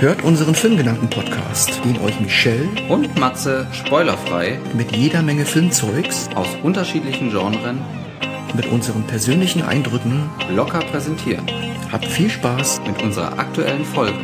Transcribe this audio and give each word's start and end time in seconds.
Hört 0.00 0.24
unseren 0.24 0.54
Filmgedanken-Podcast, 0.54 1.84
den 1.84 2.00
euch 2.00 2.18
Michelle 2.20 2.66
und 2.88 3.20
Matze 3.20 3.66
spoilerfrei 3.70 4.58
mit 4.72 4.96
jeder 4.96 5.20
Menge 5.20 5.44
Filmzeugs 5.44 6.30
aus 6.34 6.48
unterschiedlichen 6.62 7.28
Genren 7.28 7.84
mit 8.56 8.64
unseren 8.68 9.06
persönlichen 9.06 9.60
Eindrücken 9.60 10.30
locker 10.48 10.78
präsentieren. 10.78 11.44
Habt 11.92 12.06
viel 12.06 12.30
Spaß 12.30 12.80
mit 12.86 13.02
unserer 13.02 13.38
aktuellen 13.38 13.84
Folge. 13.84 14.16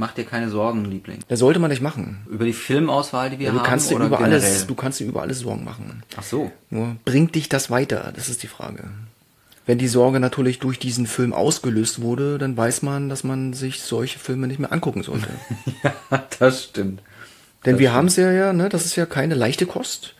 Mach 0.00 0.12
dir 0.12 0.24
keine 0.24 0.48
Sorgen, 0.48 0.86
Liebling. 0.86 1.18
Das 1.28 1.40
sollte 1.40 1.60
man 1.60 1.68
nicht 1.70 1.82
machen. 1.82 2.22
Über 2.30 2.46
die 2.46 2.54
Filmauswahl, 2.54 3.28
die 3.28 3.38
wir 3.38 3.48
Ja, 3.48 3.52
du 3.52 3.58
haben, 3.58 3.66
kannst 3.66 3.92
oder 3.92 4.06
über 4.06 4.16
generell? 4.16 4.40
alles, 4.40 4.66
du 4.66 4.74
kannst 4.74 4.98
dir 4.98 5.04
über 5.04 5.20
alles 5.20 5.40
Sorgen 5.40 5.62
machen. 5.62 6.02
Ach 6.16 6.22
so. 6.22 6.50
Nur 6.70 6.96
bringt 7.04 7.34
dich 7.34 7.50
das 7.50 7.70
weiter? 7.70 8.10
Das 8.16 8.30
ist 8.30 8.42
die 8.42 8.46
Frage. 8.46 8.84
Wenn 9.66 9.76
die 9.76 9.88
Sorge 9.88 10.18
natürlich 10.18 10.58
durch 10.58 10.78
diesen 10.78 11.06
Film 11.06 11.34
ausgelöst 11.34 12.00
wurde, 12.00 12.38
dann 12.38 12.56
weiß 12.56 12.80
man, 12.80 13.10
dass 13.10 13.24
man 13.24 13.52
sich 13.52 13.82
solche 13.82 14.18
Filme 14.18 14.46
nicht 14.46 14.58
mehr 14.58 14.72
angucken 14.72 15.02
sollte. 15.02 15.28
ja, 15.84 16.24
das 16.38 16.64
stimmt. 16.64 17.02
Denn 17.66 17.78
wir 17.78 17.92
haben 17.92 18.06
es 18.06 18.16
ja, 18.16 18.32
ja, 18.32 18.54
ne, 18.54 18.70
das 18.70 18.86
ist 18.86 18.96
ja 18.96 19.04
keine 19.04 19.34
leichte 19.34 19.66
Kost. 19.66 20.14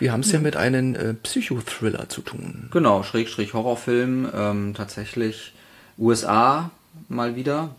Wir 0.00 0.10
haben 0.10 0.22
es 0.22 0.32
ja 0.32 0.40
mit 0.40 0.56
einem 0.56 0.96
äh, 0.96 1.14
Psychothriller 1.14 2.08
zu 2.08 2.22
tun. 2.22 2.68
Genau, 2.72 3.04
Schrägstrich 3.04 3.54
Horrorfilm, 3.54 4.28
ähm, 4.34 4.74
tatsächlich 4.74 5.52
USA 5.98 6.72
mal 7.08 7.36
wieder. 7.36 7.76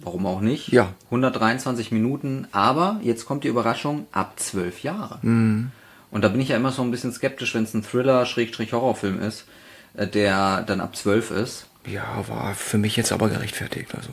Warum 0.00 0.26
auch 0.26 0.40
nicht? 0.40 0.68
Ja. 0.68 0.92
123 1.06 1.92
Minuten, 1.92 2.46
aber 2.52 3.00
jetzt 3.02 3.26
kommt 3.26 3.44
die 3.44 3.48
Überraschung, 3.48 4.06
ab 4.12 4.34
12 4.36 4.82
Jahre. 4.82 5.18
Mhm. 5.22 5.70
Und 6.10 6.22
da 6.22 6.28
bin 6.28 6.40
ich 6.40 6.48
ja 6.48 6.56
immer 6.56 6.72
so 6.72 6.82
ein 6.82 6.90
bisschen 6.90 7.12
skeptisch, 7.12 7.54
wenn 7.54 7.64
es 7.64 7.74
ein 7.74 7.82
Thriller, 7.82 8.26
Schrägstrich 8.26 8.72
Horrorfilm 8.72 9.20
ist, 9.20 9.46
äh, 9.94 10.06
der 10.06 10.62
dann 10.62 10.80
ab 10.80 10.96
12 10.96 11.30
ist. 11.30 11.66
Ja, 11.86 12.24
war 12.28 12.54
für 12.54 12.78
mich 12.78 12.96
jetzt 12.96 13.12
aber 13.12 13.28
gerechtfertigt. 13.28 13.94
Also 13.94 14.10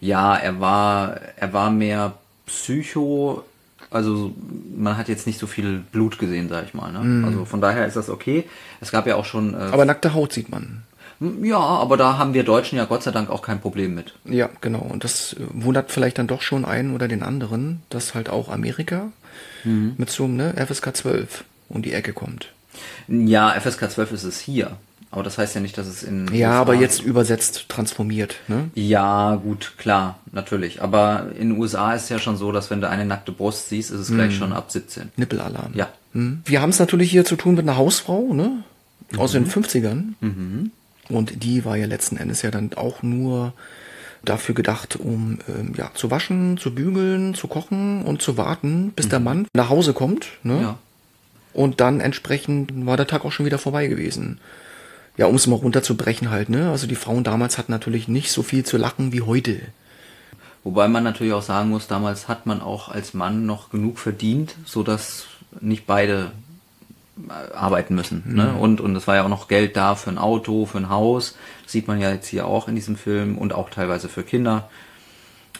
Ja, 0.00 0.36
er 0.36 0.60
war, 0.60 1.20
er 1.36 1.52
war 1.52 1.70
mehr 1.70 2.14
Psycho, 2.46 3.44
also 3.90 4.34
man 4.76 4.96
hat 4.96 5.08
jetzt 5.08 5.26
nicht 5.26 5.38
so 5.38 5.46
viel 5.46 5.82
Blut 5.92 6.18
gesehen, 6.18 6.48
sag 6.48 6.64
ich 6.64 6.74
mal. 6.74 6.92
Ne? 6.92 7.26
Also 7.26 7.44
von 7.44 7.60
daher 7.60 7.86
ist 7.86 7.96
das 7.96 8.08
okay. 8.08 8.44
Es 8.80 8.92
gab 8.92 9.06
ja 9.06 9.16
auch 9.16 9.24
schon 9.24 9.54
äh, 9.54 9.56
aber 9.56 9.84
nackte 9.84 10.14
Haut 10.14 10.32
sieht 10.32 10.48
man. 10.48 10.82
Ja, 11.42 11.58
aber 11.58 11.96
da 11.96 12.16
haben 12.16 12.32
wir 12.34 12.44
Deutschen 12.44 12.78
ja 12.78 12.86
Gott 12.86 13.02
sei 13.02 13.10
Dank 13.10 13.28
auch 13.28 13.42
kein 13.42 13.60
Problem 13.60 13.94
mit. 13.94 14.14
Ja, 14.24 14.48
genau. 14.60 14.80
Und 14.80 15.04
das 15.04 15.34
äh, 15.34 15.44
wundert 15.52 15.90
vielleicht 15.90 16.18
dann 16.18 16.26
doch 16.26 16.42
schon 16.42 16.64
einen 16.64 16.94
oder 16.94 17.08
den 17.08 17.22
anderen, 17.22 17.82
dass 17.90 18.14
halt 18.14 18.30
auch 18.30 18.48
Amerika 18.48 19.12
mit 19.64 20.10
so 20.10 20.24
einem 20.24 20.36
ne, 20.36 20.54
FSK 20.66 20.96
12 20.96 21.44
um 21.68 21.82
die 21.82 21.92
Ecke 21.92 22.12
kommt. 22.12 22.48
Ja, 23.08 23.50
FSK 23.50 23.90
12 23.90 24.12
ist 24.12 24.24
es 24.24 24.40
hier. 24.40 24.76
Aber 25.12 25.24
das 25.24 25.38
heißt 25.38 25.56
ja 25.56 25.60
nicht, 25.60 25.76
dass 25.76 25.88
es 25.88 26.04
in. 26.04 26.32
Ja, 26.32 26.50
USA 26.50 26.60
aber 26.60 26.74
jetzt 26.74 27.02
übersetzt 27.02 27.68
transformiert. 27.68 28.36
Ne? 28.46 28.70
Ja, 28.74 29.34
gut, 29.34 29.72
klar, 29.76 30.20
natürlich. 30.30 30.82
Aber 30.82 31.26
in 31.36 31.50
den 31.50 31.58
USA 31.58 31.94
ist 31.94 32.04
es 32.04 32.08
ja 32.10 32.18
schon 32.20 32.36
so, 32.36 32.52
dass 32.52 32.70
wenn 32.70 32.80
du 32.80 32.88
eine 32.88 33.04
nackte 33.04 33.32
Brust 33.32 33.70
siehst, 33.70 33.90
ist 33.90 34.00
es 34.00 34.12
gleich 34.12 34.36
schon 34.36 34.52
ab 34.52 34.70
17. 34.70 35.10
Nippelalarm. 35.16 35.72
Ja. 35.74 35.88
Hm. 36.12 36.42
Wir 36.44 36.62
haben 36.62 36.70
es 36.70 36.78
natürlich 36.78 37.10
hier 37.10 37.24
zu 37.24 37.34
tun 37.34 37.56
mit 37.56 37.64
einer 37.64 37.76
Hausfrau, 37.76 38.32
ne? 38.32 38.62
Aus 39.16 39.32
den 39.32 39.46
50ern. 39.46 40.14
Und 41.10 41.42
die 41.42 41.64
war 41.64 41.76
ja 41.76 41.86
letzten 41.86 42.16
Endes 42.16 42.42
ja 42.42 42.50
dann 42.50 42.72
auch 42.74 43.02
nur 43.02 43.52
dafür 44.24 44.54
gedacht, 44.54 44.96
um 44.96 45.38
ähm, 45.48 45.74
ja, 45.76 45.90
zu 45.94 46.10
waschen, 46.10 46.58
zu 46.58 46.74
bügeln, 46.74 47.34
zu 47.34 47.48
kochen 47.48 48.02
und 48.02 48.22
zu 48.22 48.36
warten, 48.36 48.92
bis 48.94 49.08
der 49.08 49.20
Mann 49.20 49.46
nach 49.54 49.70
Hause 49.70 49.92
kommt. 49.92 50.28
Ne? 50.42 50.60
Ja. 50.60 50.78
Und 51.52 51.80
dann 51.80 52.00
entsprechend 52.00 52.86
war 52.86 52.96
der 52.96 53.06
Tag 53.06 53.24
auch 53.24 53.32
schon 53.32 53.46
wieder 53.46 53.58
vorbei 53.58 53.86
gewesen. 53.86 54.38
Ja, 55.16 55.26
um 55.26 55.34
es 55.34 55.46
mal 55.46 55.56
runterzubrechen 55.56 56.30
halt, 56.30 56.48
ne? 56.48 56.70
Also 56.70 56.86
die 56.86 56.94
Frauen 56.94 57.24
damals 57.24 57.58
hatten 57.58 57.72
natürlich 57.72 58.08
nicht 58.08 58.30
so 58.30 58.42
viel 58.42 58.64
zu 58.64 58.76
lachen 58.76 59.12
wie 59.12 59.22
heute. 59.22 59.60
Wobei 60.62 60.88
man 60.88 61.04
natürlich 61.04 61.32
auch 61.32 61.42
sagen 61.42 61.70
muss, 61.70 61.88
damals 61.88 62.28
hat 62.28 62.46
man 62.46 62.60
auch 62.60 62.88
als 62.88 63.12
Mann 63.12 63.46
noch 63.46 63.70
genug 63.70 63.98
verdient, 63.98 64.54
so 64.64 64.82
dass 64.82 65.26
nicht 65.60 65.86
beide 65.86 66.30
arbeiten 67.28 67.94
müssen. 67.94 68.22
Ne? 68.26 68.54
Und, 68.54 68.80
und 68.80 68.96
es 68.96 69.06
war 69.06 69.16
ja 69.16 69.24
auch 69.24 69.28
noch 69.28 69.48
Geld 69.48 69.76
da 69.76 69.94
für 69.94 70.10
ein 70.10 70.18
Auto, 70.18 70.66
für 70.66 70.78
ein 70.78 70.88
Haus. 70.88 71.36
Das 71.62 71.72
sieht 71.72 71.88
man 71.88 72.00
ja 72.00 72.10
jetzt 72.10 72.28
hier 72.28 72.46
auch 72.46 72.68
in 72.68 72.74
diesem 72.74 72.96
Film 72.96 73.38
und 73.38 73.52
auch 73.52 73.70
teilweise 73.70 74.08
für 74.08 74.22
Kinder. 74.22 74.68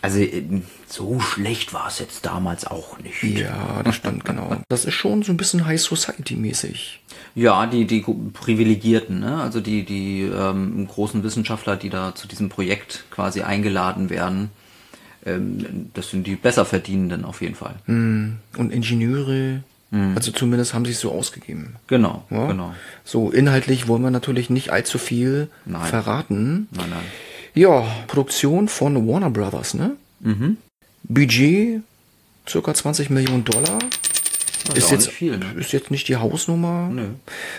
Also 0.03 0.21
äh, 0.21 0.63
so 0.87 1.21
schlecht 1.21 1.73
war 1.75 1.89
es 1.89 1.99
jetzt 1.99 2.25
damals 2.25 2.67
auch 2.67 2.99
nicht. 2.99 3.23
Ja, 3.23 3.83
das 3.85 3.97
stimmt, 3.97 4.25
genau. 4.25 4.57
Das 4.69 4.85
ist 4.85 4.95
schon 4.95 5.23
so 5.23 5.33
ein 5.33 5.37
bisschen 5.37 5.67
High 5.67 5.81
Society 5.81 6.37
mäßig. 6.37 7.01
Ja, 7.35 7.67
die, 7.67 7.87
die 7.87 8.05
Privilegierten, 8.33 9.21
ne? 9.21 9.41
also 9.41 9.61
die, 9.61 9.85
die 9.85 10.23
ähm, 10.23 10.87
großen 10.89 11.23
Wissenschaftler, 11.23 11.77
die 11.77 11.91
da 11.91 12.15
zu 12.15 12.27
diesem 12.27 12.49
Projekt 12.49 13.05
quasi 13.11 13.43
eingeladen 13.43 14.11
werden, 14.11 14.51
ähm, 15.25 15.91
das 15.95 16.11
sind 16.11 16.27
die 16.27 16.37
Besserverdienenden 16.37 17.25
auf 17.25 17.43
jeden 17.43 17.55
Fall. 17.55 17.75
Und 17.87 18.73
Ingenieure, 18.73 19.63
also 19.93 20.31
zumindest 20.31 20.73
haben 20.73 20.85
sie 20.85 20.93
es 20.93 21.01
so 21.01 21.11
ausgegeben. 21.11 21.75
Genau, 21.89 22.25
Ja? 22.31 22.47
genau. 22.47 22.75
So, 23.05 23.31
inhaltlich 23.31 23.89
wollen 23.89 24.03
wir 24.03 24.11
natürlich 24.13 24.49
nicht 24.49 24.71
allzu 24.71 24.99
viel 24.99 25.49
Nein. 25.65 25.89
verraten. 25.89 26.69
Nein, 26.71 26.91
nein. 26.91 27.03
Ja, 27.55 27.85
Produktion 28.07 28.69
von 28.69 29.09
Warner 29.09 29.31
Brothers, 29.31 29.75
ne? 29.75 29.97
Mhm. 30.21 30.59
Budget 31.03 31.83
circa 32.49 32.73
20 32.73 33.11
Millionen 33.11 33.45
Dollar. 33.45 33.79
Das 34.67 34.77
Ist 34.79 34.85
auch 34.85 34.91
jetzt, 34.93 35.07
nicht 35.07 35.17
viel, 35.17 35.39
ne? 35.39 35.47
ist 35.57 35.73
jetzt 35.73 35.91
nicht 35.91 36.07
die 36.07 36.17
Hausnummer. 36.17 36.89
Nö. 36.93 37.09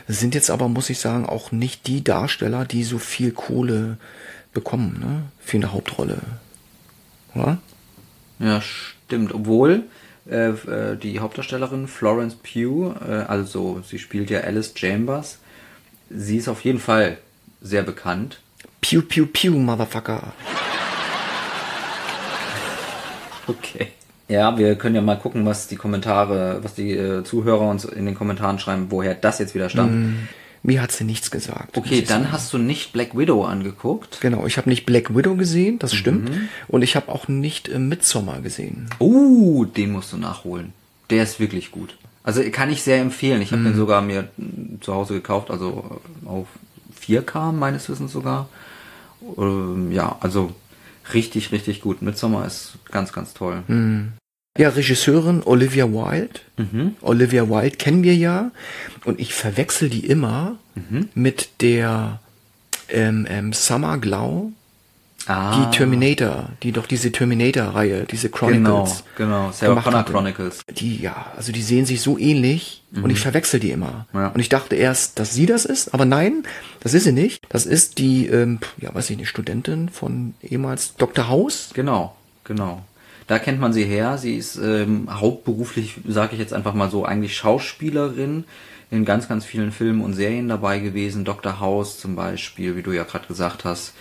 Sind 0.07 0.33
jetzt 0.33 0.49
aber, 0.49 0.69
muss 0.69 0.89
ich 0.89 0.99
sagen, 0.99 1.25
auch 1.25 1.51
nicht 1.51 1.87
die 1.87 2.01
Darsteller, 2.03 2.63
die 2.63 2.83
so 2.83 2.99
viel 2.99 3.31
Kohle 3.31 3.97
bekommen, 4.53 4.97
ne? 5.01 5.23
Für 5.39 5.57
eine 5.57 5.73
Hauptrolle. 5.73 6.19
Ja? 7.35 7.57
Ja, 8.39 8.61
stimmt. 8.61 9.33
Obwohl 9.33 9.83
äh, 10.31 10.49
äh, 10.49 10.95
die 10.95 11.19
Hauptdarstellerin 11.19 11.87
Florence 11.87 12.35
Pugh, 12.35 12.95
äh, 13.07 13.23
also 13.27 13.81
sie 13.85 13.99
spielt 13.99 14.29
ja 14.29 14.39
Alice 14.41 14.73
Chambers, 14.75 15.39
sie 16.09 16.37
ist 16.37 16.47
auf 16.47 16.61
jeden 16.61 16.79
Fall 16.79 17.17
sehr 17.61 17.83
bekannt. 17.83 18.39
Pew, 18.81 19.01
pew, 19.01 19.25
pew, 19.25 19.51
Motherfucker. 19.51 20.33
Okay. 23.47 23.87
Ja, 24.27 24.57
wir 24.57 24.75
können 24.75 24.95
ja 24.95 25.01
mal 25.01 25.17
gucken, 25.17 25.45
was 25.45 25.67
die 25.67 25.75
Kommentare, 25.75 26.59
was 26.63 26.73
die 26.73 26.93
äh, 26.93 27.23
Zuhörer 27.23 27.67
uns 27.67 27.83
in 27.83 28.05
den 28.05 28.15
Kommentaren 28.15 28.59
schreiben, 28.59 28.87
woher 28.89 29.13
das 29.13 29.39
jetzt 29.39 29.53
wieder 29.53 29.69
stammt. 29.69 30.15
Mir 30.63 30.81
hat 30.81 30.91
sie 30.91 31.03
nichts 31.03 31.31
gesagt. 31.31 31.77
Okay, 31.77 32.01
dann 32.01 32.23
sagen. 32.23 32.31
hast 32.31 32.53
du 32.53 32.59
nicht 32.59 32.93
Black 32.93 33.17
Widow 33.17 33.43
angeguckt. 33.45 34.21
Genau, 34.21 34.45
ich 34.45 34.57
habe 34.57 34.69
nicht 34.69 34.85
Black 34.85 35.15
Widow 35.15 35.35
gesehen, 35.35 35.79
das 35.79 35.95
stimmt. 35.95 36.29
Und 36.67 36.83
ich 36.83 36.95
habe 36.95 37.11
auch 37.11 37.27
nicht 37.27 37.67
äh, 37.67 37.79
Midsommar 37.79 38.41
gesehen. 38.41 38.87
Uh, 38.99 39.65
den 39.65 39.91
musst 39.91 40.13
du 40.13 40.17
nachholen. 40.17 40.73
Der 41.09 41.23
ist 41.23 41.39
wirklich 41.39 41.71
gut. 41.71 41.97
Also 42.23 42.43
kann 42.51 42.71
ich 42.71 42.83
sehr 42.83 43.01
empfehlen. 43.01 43.41
Ich 43.41 43.51
habe 43.51 43.63
den 43.63 43.75
sogar 43.75 44.01
mir 44.03 44.29
mm, 44.37 44.81
zu 44.81 44.93
Hause 44.93 45.15
gekauft, 45.15 45.49
also 45.49 45.99
äh, 46.23 46.27
auf 46.27 46.47
4K 47.01 47.51
meines 47.51 47.89
Wissens 47.89 48.11
sogar. 48.11 48.47
Ähm, 49.37 49.91
ja, 49.91 50.17
also 50.19 50.53
richtig, 51.13 51.51
richtig 51.51 51.81
gut. 51.81 52.03
Midsommar 52.03 52.45
ist 52.45 52.77
ganz, 52.91 53.11
ganz 53.13 53.33
toll. 53.33 53.63
Ja, 54.57 54.69
Regisseurin 54.69 55.43
Olivia 55.45 55.85
Wilde. 55.87 56.39
Olivia 57.01 57.47
Wilde 57.49 57.77
kennen 57.77 58.03
wir 58.03 58.15
ja. 58.15 58.51
Und 59.05 59.19
ich 59.19 59.33
verwechsel 59.33 59.89
die 59.89 60.05
immer 60.05 60.57
mit 61.15 61.49
der 61.61 62.19
ähm, 62.89 63.25
ähm, 63.29 63.53
Summer 63.53 63.97
Glau, 63.97 64.51
Ah, 65.27 65.69
die 65.69 65.77
Terminator, 65.77 66.49
die 66.63 66.71
doch 66.71 66.87
diese 66.87 67.11
Terminator-Reihe, 67.11 68.05
diese 68.09 68.29
Genau, 68.31 68.37
Chronicles. 68.39 69.03
genau. 69.15 69.51
Sarah 69.51 69.69
gemacht 69.75 69.85
Connor. 69.85 70.03
Chronicles. 70.03 70.61
Die, 70.71 70.97
ja, 70.99 71.27
also 71.37 71.51
die 71.51 71.61
sehen 71.61 71.85
sich 71.85 72.01
so 72.01 72.17
ähnlich 72.17 72.81
und 72.91 73.11
ich 73.11 73.19
verwechsel 73.19 73.59
die 73.59 73.69
immer. 73.69 74.07
Ja. 74.13 74.29
Und 74.29 74.39
ich 74.39 74.49
dachte 74.49 74.75
erst, 74.75 75.19
dass 75.19 75.31
sie 75.35 75.45
das 75.45 75.65
ist, 75.65 75.93
aber 75.93 76.05
nein, 76.05 76.41
das 76.79 76.95
ist 76.95 77.03
sie 77.03 77.11
nicht. 77.11 77.39
Das 77.49 77.67
ist 77.67 77.99
die, 77.99 78.25
ähm, 78.27 78.59
ja, 78.79 78.93
weiß 78.95 79.11
ich 79.11 79.17
nicht, 79.17 79.29
Studentin 79.29 79.89
von 79.89 80.33
ehemals 80.41 80.95
Dr. 80.95 81.29
House. 81.29 81.69
Genau, 81.75 82.15
genau. 82.43 82.83
Da 83.27 83.39
kennt 83.39 83.59
man 83.59 83.73
sie 83.73 83.83
her. 83.83 84.17
Sie 84.17 84.35
ist 84.35 84.57
ähm, 84.57 85.07
hauptberuflich, 85.09 85.95
sage 86.07 86.33
ich 86.33 86.39
jetzt 86.39 86.53
einfach 86.53 86.73
mal 86.73 86.89
so, 86.89 87.05
eigentlich 87.05 87.35
Schauspielerin 87.35 88.45
in 88.89 89.05
ganz, 89.05 89.27
ganz 89.27 89.45
vielen 89.45 89.71
Filmen 89.71 90.01
und 90.01 90.13
Serien 90.13 90.49
dabei 90.49 90.79
gewesen. 90.79 91.23
Dr. 91.23 91.59
House 91.59 91.99
zum 91.99 92.15
Beispiel, 92.15 92.75
wie 92.75 92.81
du 92.81 92.91
ja 92.91 93.03
gerade 93.03 93.27
gesagt 93.27 93.63
hast. 93.63 93.93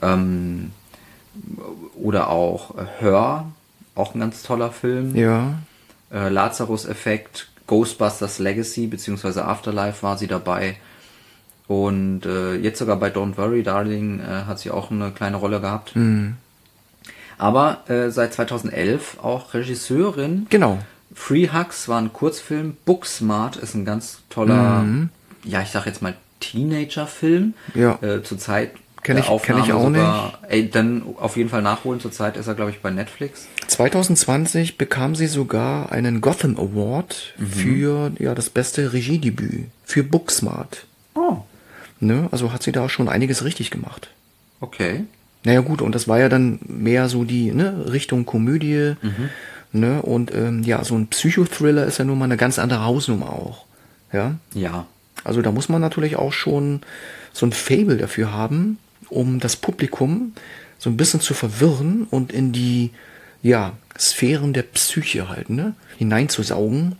Ähm, 0.00 0.72
oder 1.94 2.28
auch 2.28 2.74
Hör, 2.98 3.52
auch 3.94 4.14
ein 4.14 4.20
ganz 4.20 4.42
toller 4.42 4.70
Film. 4.70 5.14
Ja. 5.14 5.58
Äh, 6.10 6.28
Lazarus-Effekt, 6.28 7.48
Ghostbusters 7.66 8.38
Legacy 8.38 8.86
bzw. 8.86 9.40
Afterlife 9.40 10.02
war 10.02 10.16
sie 10.16 10.26
dabei. 10.26 10.76
Und 11.68 12.26
äh, 12.26 12.56
jetzt 12.56 12.78
sogar 12.78 12.96
bei 12.96 13.08
Don't 13.08 13.36
Worry, 13.36 13.62
Darling 13.62 14.20
äh, 14.20 14.44
hat 14.46 14.58
sie 14.58 14.70
auch 14.70 14.90
eine 14.90 15.10
kleine 15.10 15.36
Rolle 15.36 15.60
gehabt. 15.60 15.94
Mhm. 15.96 16.36
Aber 17.42 17.82
äh, 17.90 18.10
seit 18.10 18.32
2011 18.34 19.18
auch 19.22 19.52
Regisseurin. 19.54 20.46
Genau. 20.48 20.78
Free 21.14 21.48
Hugs 21.52 21.88
war 21.88 22.00
ein 22.00 22.12
Kurzfilm. 22.12 22.76
Booksmart 22.84 23.56
ist 23.56 23.74
ein 23.74 23.84
ganz 23.84 24.20
toller, 24.30 24.84
ja, 25.44 25.60
ich 25.60 25.70
sag 25.70 25.86
jetzt 25.86 26.02
mal 26.02 26.14
Teenager-Film. 26.40 27.54
Ja. 27.74 27.98
Äh, 28.00 28.22
zurzeit 28.22 28.72
Kenn 29.02 29.16
der 29.16 29.24
ich- 29.24 29.42
kenn 29.42 29.58
ich 29.58 29.72
Aufnahme 29.72 30.14
auch 30.14 30.38
Ey, 30.48 30.70
dann 30.70 31.02
auf 31.18 31.36
jeden 31.36 31.50
Fall 31.50 31.62
nachholen. 31.62 31.98
Zurzeit 32.00 32.36
ist 32.36 32.46
er, 32.46 32.54
glaube 32.54 32.70
ich, 32.70 32.80
bei 32.80 32.90
Netflix. 32.90 33.48
2020 33.66 34.78
bekam 34.78 35.16
sie 35.16 35.26
sogar 35.26 35.90
einen 35.90 36.20
Gotham 36.20 36.56
Award 36.56 37.34
Mhm. 37.38 37.46
für 37.46 38.12
ja, 38.20 38.34
das 38.36 38.48
beste 38.50 38.92
Regiedebüt 38.92 39.66
für 39.84 40.04
Booksmart. 40.04 40.86
Oh, 41.14 41.38
Ne? 41.98 42.28
Also 42.32 42.52
hat 42.52 42.62
sie 42.62 42.72
da 42.72 42.88
schon 42.88 43.08
einiges 43.08 43.44
richtig 43.44 43.70
gemacht. 43.72 44.08
okay. 44.60 45.04
Naja 45.44 45.60
gut, 45.60 45.82
und 45.82 45.94
das 45.94 46.06
war 46.08 46.18
ja 46.18 46.28
dann 46.28 46.60
mehr 46.66 47.08
so 47.08 47.24
die 47.24 47.52
ne, 47.52 47.86
Richtung 47.90 48.26
Komödie. 48.26 48.94
Mhm. 49.02 49.30
Ne? 49.72 50.02
Und 50.02 50.34
ähm, 50.34 50.62
ja, 50.62 50.84
so 50.84 50.94
ein 50.94 51.08
Psychothriller 51.08 51.86
ist 51.86 51.98
ja 51.98 52.04
nun 52.04 52.18
mal 52.18 52.26
eine 52.26 52.36
ganz 52.36 52.58
andere 52.58 52.84
Hausnummer 52.84 53.30
auch. 53.30 53.64
Ja. 54.12 54.36
Ja. 54.54 54.86
Also 55.24 55.42
da 55.42 55.50
muss 55.50 55.68
man 55.68 55.80
natürlich 55.80 56.16
auch 56.16 56.32
schon 56.32 56.80
so 57.32 57.46
ein 57.46 57.52
Fable 57.52 57.96
dafür 57.96 58.32
haben, 58.32 58.78
um 59.08 59.40
das 59.40 59.56
Publikum 59.56 60.34
so 60.78 60.90
ein 60.90 60.96
bisschen 60.96 61.20
zu 61.20 61.32
verwirren 61.32 62.06
und 62.10 62.32
in 62.32 62.52
die 62.52 62.90
ja, 63.42 63.72
Sphären 63.98 64.52
der 64.52 64.62
Psyche 64.62 65.28
halt, 65.28 65.50
ne, 65.50 65.74
hineinzusaugen. 65.96 66.96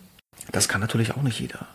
Das 0.51 0.67
kann 0.67 0.81
natürlich 0.81 1.15
auch 1.15 1.21
nicht 1.21 1.39
jeder. 1.39 1.67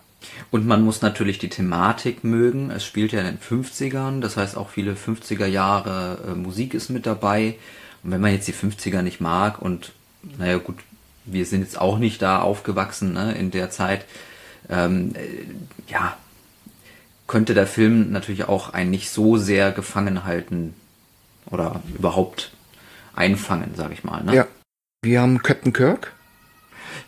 Und 0.51 0.67
man 0.67 0.83
muss 0.83 1.03
natürlich 1.03 1.39
die 1.39 1.51
Thematik 1.51 2.25
mögen. 2.25 2.71
Es 2.71 2.85
spielt 2.85 3.13
ja 3.13 3.21
in 3.21 3.27
den 3.27 3.39
50ern, 3.39 4.21
das 4.21 4.37
heißt 4.37 4.57
auch 4.57 4.71
viele 4.71 4.95
50er 4.95 5.47
Jahre 5.47 6.19
äh, 6.27 6.35
Musik 6.35 6.75
ist 6.75 6.89
mit 6.89 7.07
dabei. 7.07 7.57
Und 8.03 8.13
wenn 8.13 8.21
man 8.21 8.33
jetzt 8.33 8.49
die 8.49 8.55
50er 8.55 9.03
nicht 9.03 9.21
mag 9.21 9.61
und 9.61 9.93
naja 10.39 10.59
gut, 10.59 10.77
wir 11.25 11.45
sind 11.45 11.61
jetzt 11.61 11.79
auch 11.79 11.99
nicht 11.99 12.23
da 12.23 12.41
aufgewachsen 12.41 13.13
ne, 13.13 13.33
in 13.33 13.51
der 13.51 13.71
Zeit, 13.71 14.07
ähm, 14.71 15.15
äh, 15.15 15.91
ja, 15.91 16.17
könnte 17.27 17.55
der 17.55 17.67
Film 17.67 18.11
natürlich 18.11 18.45
auch 18.45 18.73
einen 18.73 18.91
nicht 18.91 19.11
so 19.11 19.37
sehr 19.37 19.73
gefangen 19.73 20.25
halten 20.25 20.75
oder 21.51 21.83
überhaupt 21.95 22.53
einfangen, 23.15 23.75
sage 23.75 23.95
ich 23.95 24.05
mal. 24.05 24.25
Ne? 24.25 24.35
Ja. 24.35 24.47
Wir 25.03 25.21
haben 25.21 25.43
Captain 25.43 25.73
Kirk. 25.73 26.13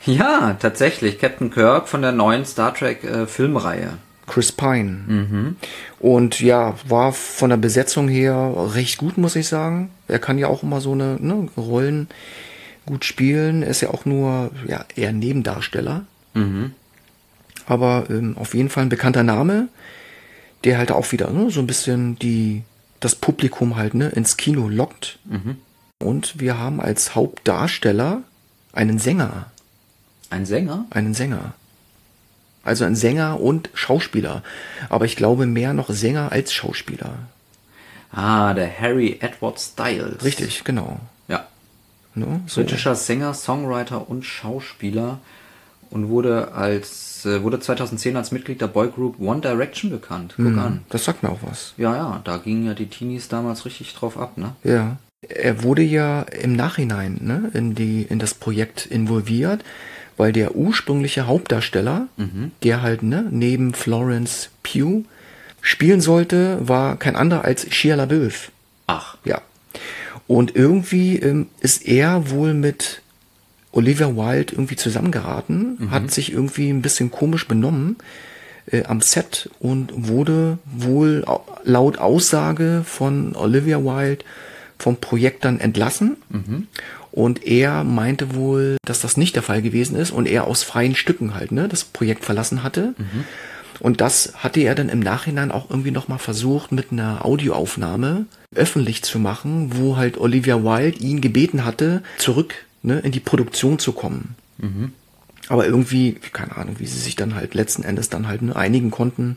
Ja, 0.07 0.57
tatsächlich, 0.61 1.19
Captain 1.19 1.51
Kirk 1.51 1.89
von 1.89 2.03
der 2.03 2.13
neuen 2.13 2.45
Star 2.45 2.75
Trek 2.75 3.05
äh, 3.05 3.27
Filmreihe. 3.27 3.99
Chris 4.31 4.53
Pine. 4.53 4.99
Mhm. 5.07 5.57
Und 5.99 6.41
ja, 6.41 6.75
war 6.87 7.13
von 7.13 7.51
der 7.51 7.57
Besetzung 7.57 8.09
her 8.09 8.55
recht 8.75 8.99
gut, 8.99 9.19
muss 9.19 9.35
ich 9.35 9.49
sagen. 9.49 9.91
Er 10.07 10.21
kann 10.21 10.39
ja 10.39 10.47
auch 10.47 10.63
immer 10.63 10.81
so 10.81 10.93
eine 10.93 11.17
ne, 11.21 11.49
Rollen 11.57 12.09
gut 12.87 13.05
spielen. 13.05 13.63
Er 13.63 13.71
ist 13.71 13.81
ja 13.81 13.91
auch 13.91 14.05
nur 14.05 14.53
ja, 14.67 14.85
eher 14.95 15.13
Nebendarsteller. 15.13 16.05
Mhm. 16.35 16.73
Aber 17.67 18.05
ähm, 18.09 18.37
auf 18.39 18.55
jeden 18.55 18.69
Fall 18.69 18.85
ein 18.85 18.89
bekannter 18.89 19.25
Name, 19.25 19.69
der 20.65 20.79
halt 20.79 20.93
auch 20.93 21.11
wieder 21.11 21.31
ne, 21.31 21.51
so 21.51 21.61
ein 21.61 21.67
bisschen 21.67 22.17
die, 22.19 22.63
das 23.01 23.17
Publikum 23.17 23.77
halt 23.77 23.95
ne, 23.95 24.11
ins 24.11 24.37
Kino 24.37 24.69
lockt. 24.69 25.19
Mhm. 25.25 25.57
Und 25.99 26.39
wir 26.39 26.57
haben 26.57 26.81
als 26.81 27.15
Hauptdarsteller 27.15 28.23
einen 28.73 28.99
Sänger. 28.99 29.50
Ein 30.31 30.47
Sänger? 30.47 30.87
Einen 30.91 31.15
Sänger. 31.15 31.55
Also 32.63 32.85
ein 32.85 32.95
Sänger 32.95 33.41
und 33.41 33.71
Schauspieler. 33.75 34.43
Aber 34.89 35.05
ich 35.05 35.17
glaube 35.17 35.47
mehr 35.47 35.73
noch 35.73 35.91
Sänger 35.91 36.33
als 36.33 36.53
Schauspieler. 36.53 37.15
Ah, 38.13 38.55
der 38.55 38.81
Harry 38.81 39.19
Edward 39.21 39.61
Styles. 39.61 40.25
Richtig, 40.25 40.65
genau. 40.65 41.01
Ja. 41.29 41.47
Ne? 42.15 42.41
So. 42.47 42.61
Britischer 42.61 42.95
Sänger, 42.97 43.35
Songwriter 43.35 44.09
und 44.09 44.25
Schauspieler 44.25 45.19
und 45.91 46.09
wurde 46.09 46.53
als 46.53 47.25
äh, 47.25 47.43
wurde 47.43 47.61
2010 47.61 48.17
als 48.17 48.33
Mitglied 48.33 48.61
der 48.61 48.69
Boygroup 48.69 49.21
One 49.21 49.41
Direction 49.41 49.91
bekannt. 49.91 50.35
Guck 50.37 50.57
an. 50.57 50.83
Das 50.89 51.05
sagt 51.05 51.23
mir 51.23 51.31
auch 51.31 51.41
was. 51.43 51.75
Ja, 51.77 51.97
ja, 51.97 52.21
da 52.25 52.39
gingen 52.39 52.67
ja 52.67 52.75
die 52.75 52.87
Teenies 52.87 53.29
damals 53.29 53.65
richtig 53.65 53.95
drauf 53.95 54.19
ab, 54.19 54.39
ne? 54.39 54.55
Ja. 54.65 54.97
Er 55.29 55.63
wurde 55.63 55.83
ja 55.83 56.23
im 56.23 56.57
Nachhinein 56.57 57.19
ne, 57.21 57.51
in, 57.53 57.75
die, 57.75 58.03
in 58.03 58.19
das 58.19 58.33
Projekt 58.33 58.87
involviert, 58.87 59.63
weil 60.21 60.33
der 60.33 60.55
ursprüngliche 60.55 61.27
Hauptdarsteller, 61.27 62.07
der 62.63 62.83
halt 62.83 63.03
ne, 63.03 63.27
neben 63.31 63.73
Florence 63.75 64.51
Pugh 64.63 65.05
spielen 65.63 66.01
sollte, 66.01 66.59
war 66.61 66.97
kein 66.99 67.17
anderer 67.17 67.45
als 67.45 67.67
Shia 67.75 67.95
LaBeouf. 67.97 68.53
Ach, 68.87 69.17
Ja. 69.25 69.41
Und 70.27 70.55
irgendwie 70.55 71.17
ähm, 71.19 71.47
ist 71.61 71.87
er 71.89 72.31
wohl 72.31 72.55
mit 72.55 73.03
Olivia 73.73 74.15
Wilde 74.15 74.53
irgendwie 74.55 74.77
zusammengeraten, 74.77 75.89
hat 75.91 76.11
sich 76.11 76.33
irgendwie 76.33 76.69
ein 76.71 76.83
bisschen 76.83 77.11
komisch 77.11 77.49
benommen 77.49 77.97
äh, 78.71 78.85
am 78.85 79.01
Set 79.01 79.49
und 79.59 79.93
wurde 80.09 80.59
wohl 80.67 81.25
au- 81.27 81.45
laut 81.65 81.99
Aussage 81.99 82.83
von 82.85 83.35
Olivia 83.35 83.79
Wilde 83.83 84.25
vom 84.79 84.97
Projekt 84.97 85.45
dann 85.45 85.59
entlassen. 85.61 86.17
Und 87.13 87.45
er 87.45 87.83
meinte 87.85 88.35
wohl, 88.35 88.77
dass 88.85 89.01
das 89.01 89.17
nicht 89.17 89.35
der 89.35 89.43
Fall 89.43 89.63
gewesen 89.63 89.97
ist 89.97 90.11
und 90.13 90.27
er 90.27 90.47
aus 90.47 90.63
freien 90.63 90.95
Stücken 90.95 91.35
halt 91.35 91.51
ne, 91.53 91.69
das 91.69 91.85
Projekt 91.85 92.25
verlassen 92.25 92.63
hatte. 92.63 92.95
Und 93.81 94.01
das 94.01 94.35
hatte 94.37 94.61
er 94.61 94.75
dann 94.75 94.89
im 94.89 95.01
Nachhinein 95.01 95.51
auch 95.51 95.71
irgendwie 95.71 95.91
nochmal 95.91 96.19
versucht, 96.19 96.71
mit 96.71 96.93
einer 96.93 97.25
Audioaufnahme 97.25 98.27
öffentlich 98.55 99.03
zu 99.03 99.19
machen, 99.19 99.71
wo 99.77 99.97
halt 99.97 100.19
Olivia 100.19 100.63
Wilde 100.63 100.99
ihn 100.99 101.21
gebeten 101.21 101.65
hatte, 101.65 102.03
zurück 102.19 102.55
ne, 102.83 103.01
in 103.01 103.11
die 103.11 103.21
Produktion 103.21 103.79
zu 103.79 103.93
kommen. 103.93 104.35
Aber 105.49 105.67
irgendwie, 105.67 106.13
keine 106.33 106.57
Ahnung, 106.57 106.77
wie 106.79 106.87
sie 106.87 106.99
sich 106.99 107.17
dann 107.17 107.35
halt 107.35 107.55
letzten 107.55 107.83
Endes 107.83 108.09
dann 108.09 108.29
halt 108.29 108.43
ne, 108.43 108.55
einigen 108.55 108.91
konnten. 108.91 109.37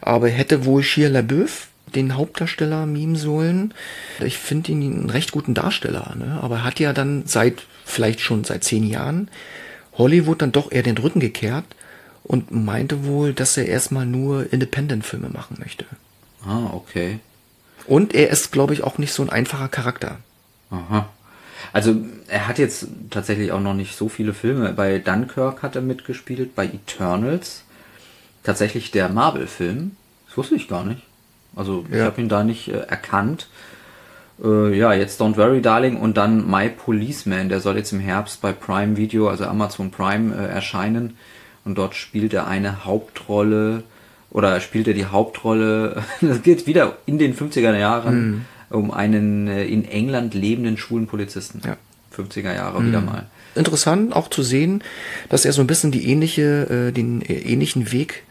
Aber 0.00 0.28
hätte 0.28 0.64
wohl 0.66 0.82
Shia 0.82 1.08
LaBeouf 1.08 1.68
den 1.94 2.16
Hauptdarsteller 2.16 2.86
mimen 2.86 3.16
sollen. 3.16 3.74
Ich 4.20 4.38
finde 4.38 4.72
ihn 4.72 4.82
einen 4.82 5.10
recht 5.10 5.32
guten 5.32 5.54
Darsteller, 5.54 6.14
ne? 6.18 6.38
aber 6.42 6.56
er 6.56 6.64
hat 6.64 6.80
ja 6.80 6.92
dann 6.92 7.24
seit, 7.26 7.62
vielleicht 7.84 8.20
schon 8.20 8.44
seit 8.44 8.64
zehn 8.64 8.84
Jahren, 8.84 9.28
Hollywood 9.98 10.42
dann 10.42 10.52
doch 10.52 10.72
eher 10.72 10.82
den 10.82 10.98
Rücken 10.98 11.20
gekehrt 11.20 11.64
und 12.24 12.50
meinte 12.50 13.04
wohl, 13.04 13.32
dass 13.32 13.56
er 13.56 13.66
erstmal 13.66 14.06
nur 14.06 14.52
Independent-Filme 14.52 15.28
machen 15.28 15.56
möchte. 15.58 15.84
ah, 16.46 16.70
okay. 16.72 17.18
Und 17.86 18.14
er 18.14 18.30
ist, 18.30 18.52
glaube 18.52 18.74
ich, 18.74 18.84
auch 18.84 18.98
nicht 18.98 19.12
so 19.12 19.22
ein 19.22 19.30
einfacher 19.30 19.68
Charakter. 19.68 20.18
Aha. 20.70 21.08
Also 21.72 21.96
er 22.28 22.48
hat 22.48 22.58
jetzt 22.58 22.86
tatsächlich 23.10 23.52
auch 23.52 23.60
noch 23.60 23.74
nicht 23.74 23.96
so 23.96 24.08
viele 24.08 24.34
Filme. 24.34 24.72
Bei 24.72 24.98
Dunkirk 24.98 25.62
hat 25.62 25.74
er 25.74 25.82
mitgespielt, 25.82 26.54
bei 26.54 26.66
Eternals. 26.66 27.64
Tatsächlich 28.42 28.90
der 28.90 29.08
Marvel-Film. 29.08 29.96
Das 30.26 30.36
wusste 30.36 30.54
ich 30.54 30.68
gar 30.68 30.84
nicht. 30.84 31.02
Also 31.56 31.84
ich 31.90 31.96
Ja. 31.96 32.04
habe 32.06 32.20
ihn 32.20 32.28
da 32.28 32.44
nicht 32.44 32.68
äh, 32.68 32.78
erkannt. 32.78 33.48
Äh, 34.42 34.76
ja, 34.76 34.92
jetzt 34.92 35.20
Don't 35.20 35.36
Worry 35.36 35.60
Darling 35.62 35.96
und 35.98 36.16
dann 36.16 36.50
My 36.50 36.68
Policeman. 36.68 37.48
Der 37.48 37.60
soll 37.60 37.76
jetzt 37.76 37.92
im 37.92 38.00
Herbst 38.00 38.40
bei 38.40 38.52
Prime 38.52 38.96
Video, 38.96 39.28
also 39.28 39.44
Amazon 39.44 39.90
Prime, 39.90 40.34
äh, 40.34 40.46
erscheinen. 40.48 41.16
Und 41.64 41.76
dort 41.78 41.94
spielt 41.94 42.32
er 42.34 42.46
eine 42.48 42.84
Hauptrolle 42.84 43.82
oder 44.30 44.58
spielt 44.60 44.88
er 44.88 44.94
die 44.94 45.06
Hauptrolle. 45.06 46.02
Das 46.20 46.42
geht 46.42 46.66
wieder 46.66 46.96
in 47.06 47.18
den 47.18 47.34
50er 47.36 47.76
Jahren 47.76 48.46
um 48.70 48.90
einen 48.90 49.46
äh, 49.48 49.64
in 49.66 49.84
England 49.84 50.34
lebenden 50.34 50.76
schwulen 50.78 51.06
Polizisten. 51.06 51.60
Ja. 51.64 51.76
50er 52.16 52.54
Jahre 52.54 52.84
wieder 52.86 53.00
mal. 53.00 53.26
Interessant 53.54 54.14
auch 54.16 54.28
zu 54.28 54.42
sehen, 54.42 54.82
dass 55.28 55.44
er 55.44 55.52
so 55.52 55.60
ein 55.60 55.66
bisschen 55.66 55.92
die 55.92 56.08
ähnliche, 56.10 56.88
äh, 56.88 56.92
den 56.92 57.22
äh, 57.22 57.34
ähnlichen 57.34 57.92
Weg 57.92 58.22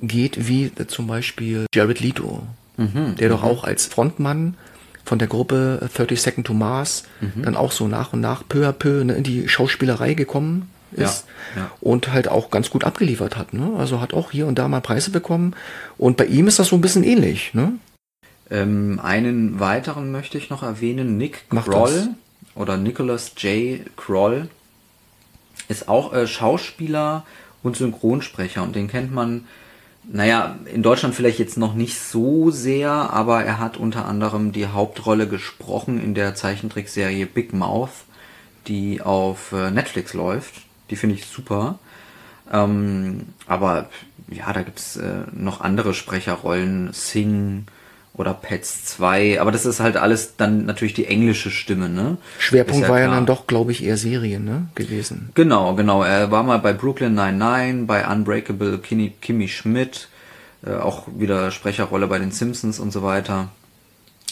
geht 0.00 0.48
wie 0.48 0.72
zum 0.88 1.06
Beispiel 1.06 1.66
Jared 1.74 2.00
Leto, 2.00 2.42
der 2.76 3.28
doch 3.28 3.42
auch 3.42 3.64
als 3.64 3.86
Frontmann 3.86 4.56
von 5.04 5.18
der 5.18 5.28
Gruppe 5.28 5.88
30 5.94 6.20
Second 6.20 6.46
to 6.46 6.54
Mars 6.54 7.04
dann 7.36 7.56
auch 7.56 7.72
so 7.72 7.86
nach 7.88 8.12
und 8.12 8.20
nach 8.20 8.42
peu 8.48 8.66
à 8.68 8.72
peu 8.72 9.04
ne, 9.04 9.14
in 9.14 9.22
die 9.22 9.48
Schauspielerei 9.48 10.14
gekommen 10.14 10.70
ist 10.92 11.26
Ja, 11.56 11.62
ja. 11.62 11.70
und 11.80 12.12
halt 12.12 12.28
auch 12.28 12.50
ganz 12.50 12.70
gut 12.70 12.84
abgeliefert 12.84 13.36
hat. 13.36 13.52
Ne? 13.52 13.72
Also 13.76 14.00
hat 14.00 14.14
auch 14.14 14.30
hier 14.30 14.46
und 14.46 14.58
da 14.58 14.68
mal 14.68 14.80
Preise 14.80 15.10
bekommen 15.10 15.54
und 15.98 16.16
bei 16.16 16.26
ihm 16.26 16.46
ist 16.46 16.58
das 16.60 16.68
so 16.68 16.76
ein 16.76 16.80
bisschen 16.80 17.02
ähnlich. 17.04 17.52
Ne? 17.52 17.72
Ähm, 18.50 19.00
einen 19.02 19.58
weiteren 19.58 20.12
möchte 20.12 20.38
ich 20.38 20.50
noch 20.50 20.62
erwähnen, 20.62 21.16
Nick 21.16 21.44
Mach 21.50 21.64
Kroll 21.64 21.90
das. 21.92 22.08
oder 22.54 22.76
Nicholas 22.76 23.32
J. 23.38 23.80
Kroll 23.96 24.48
ist 25.68 25.88
auch 25.88 26.12
äh, 26.12 26.26
Schauspieler 26.26 27.24
und 27.62 27.76
Synchronsprecher 27.76 28.62
und 28.62 28.76
den 28.76 28.86
kennt 28.88 29.12
man 29.12 29.46
naja, 30.10 30.58
in 30.72 30.82
Deutschland 30.82 31.14
vielleicht 31.14 31.38
jetzt 31.38 31.56
noch 31.56 31.74
nicht 31.74 31.98
so 31.98 32.50
sehr, 32.50 32.90
aber 32.90 33.44
er 33.44 33.58
hat 33.58 33.76
unter 33.76 34.06
anderem 34.06 34.52
die 34.52 34.66
Hauptrolle 34.66 35.26
gesprochen 35.26 36.02
in 36.02 36.14
der 36.14 36.34
Zeichentrickserie 36.34 37.26
Big 37.26 37.52
Mouth, 37.52 38.04
die 38.66 39.00
auf 39.00 39.52
äh, 39.52 39.70
Netflix 39.70 40.12
läuft. 40.14 40.62
Die 40.90 40.96
finde 40.96 41.16
ich 41.16 41.26
super. 41.26 41.78
Ähm, 42.52 43.26
aber 43.46 43.88
ja, 44.28 44.52
da 44.52 44.62
gibt's 44.62 44.96
äh, 44.96 45.22
noch 45.32 45.60
andere 45.60 45.94
Sprecherrollen, 45.94 46.92
Sing 46.92 47.66
oder 48.16 48.32
Pets 48.32 48.84
2, 48.84 49.40
aber 49.40 49.50
das 49.50 49.66
ist 49.66 49.80
halt 49.80 49.96
alles 49.96 50.36
dann 50.36 50.66
natürlich 50.66 50.94
die 50.94 51.06
englische 51.06 51.50
Stimme, 51.50 51.88
ne? 51.88 52.16
Schwerpunkt 52.38 52.84
Ist 52.84 52.88
war 52.88 53.00
ja 53.00 53.10
dann 53.10 53.26
doch, 53.26 53.48
glaube 53.48 53.72
ich, 53.72 53.82
eher 53.82 53.96
Serien 53.96 54.44
ne, 54.44 54.68
gewesen. 54.76 55.30
Genau, 55.34 55.74
genau. 55.74 56.04
Er 56.04 56.30
war 56.30 56.44
mal 56.44 56.58
bei 56.58 56.72
Brooklyn 56.72 57.14
99, 57.14 57.86
bei 57.88 58.06
Unbreakable 58.06 58.78
Kimmy, 58.78 59.12
Kimmy 59.20 59.48
Schmidt, 59.48 60.08
äh, 60.64 60.74
auch 60.74 61.08
wieder 61.16 61.50
Sprecherrolle 61.50 62.06
bei 62.06 62.20
den 62.20 62.30
Simpsons 62.30 62.78
und 62.78 62.92
so 62.92 63.02
weiter. 63.02 63.48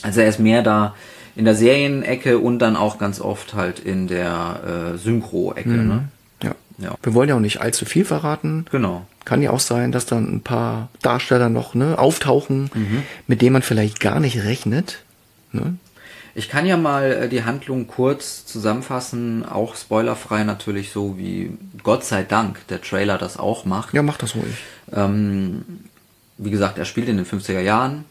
Also 0.02 0.20
er 0.20 0.28
ist 0.28 0.38
mehr 0.38 0.62
da 0.62 0.94
in 1.34 1.44
der 1.44 1.56
Serienecke 1.56 2.38
und 2.38 2.60
dann 2.60 2.76
auch 2.76 2.98
ganz 2.98 3.20
oft 3.20 3.54
halt 3.54 3.80
in 3.80 4.06
der 4.06 4.92
äh, 4.94 4.98
Synchro-Ecke. 4.98 5.70
Ne? 5.70 6.08
Ja. 6.82 6.96
Wir 7.02 7.14
wollen 7.14 7.28
ja 7.28 7.36
auch 7.36 7.40
nicht 7.40 7.60
allzu 7.60 7.84
viel 7.84 8.04
verraten. 8.04 8.66
Genau. 8.70 9.06
Kann 9.24 9.40
ja 9.40 9.50
auch 9.50 9.60
sein, 9.60 9.92
dass 9.92 10.04
dann 10.04 10.34
ein 10.34 10.40
paar 10.40 10.88
Darsteller 11.00 11.48
noch 11.48 11.74
ne, 11.74 11.98
auftauchen, 11.98 12.70
mit 13.26 13.40
denen 13.40 13.52
man 13.52 13.62
vielleicht 13.62 14.00
gar 14.00 14.18
nicht 14.18 14.42
rechnet. 14.42 15.04
Ne? 15.52 15.76
Ich 16.34 16.48
kann 16.48 16.66
ja 16.66 16.76
mal 16.76 17.12
äh, 17.12 17.28
die 17.28 17.44
Handlung 17.44 17.86
kurz 17.86 18.46
zusammenfassen, 18.46 19.44
auch 19.44 19.76
spoilerfrei 19.76 20.44
natürlich 20.44 20.90
so 20.90 21.18
wie 21.18 21.56
Gott 21.82 22.04
sei 22.04 22.22
Dank 22.22 22.66
der 22.68 22.80
Trailer 22.80 23.18
das 23.18 23.36
auch 23.36 23.64
macht. 23.64 23.92
Ja, 23.92 24.02
mach 24.02 24.16
das 24.16 24.34
ruhig. 24.34 24.56
Ähm, 24.92 25.62
wie 26.38 26.50
gesagt, 26.50 26.78
er 26.78 26.84
spielt 26.84 27.08
in 27.08 27.18
den 27.18 27.26
50er 27.26 27.60
Jahren. 27.60 28.04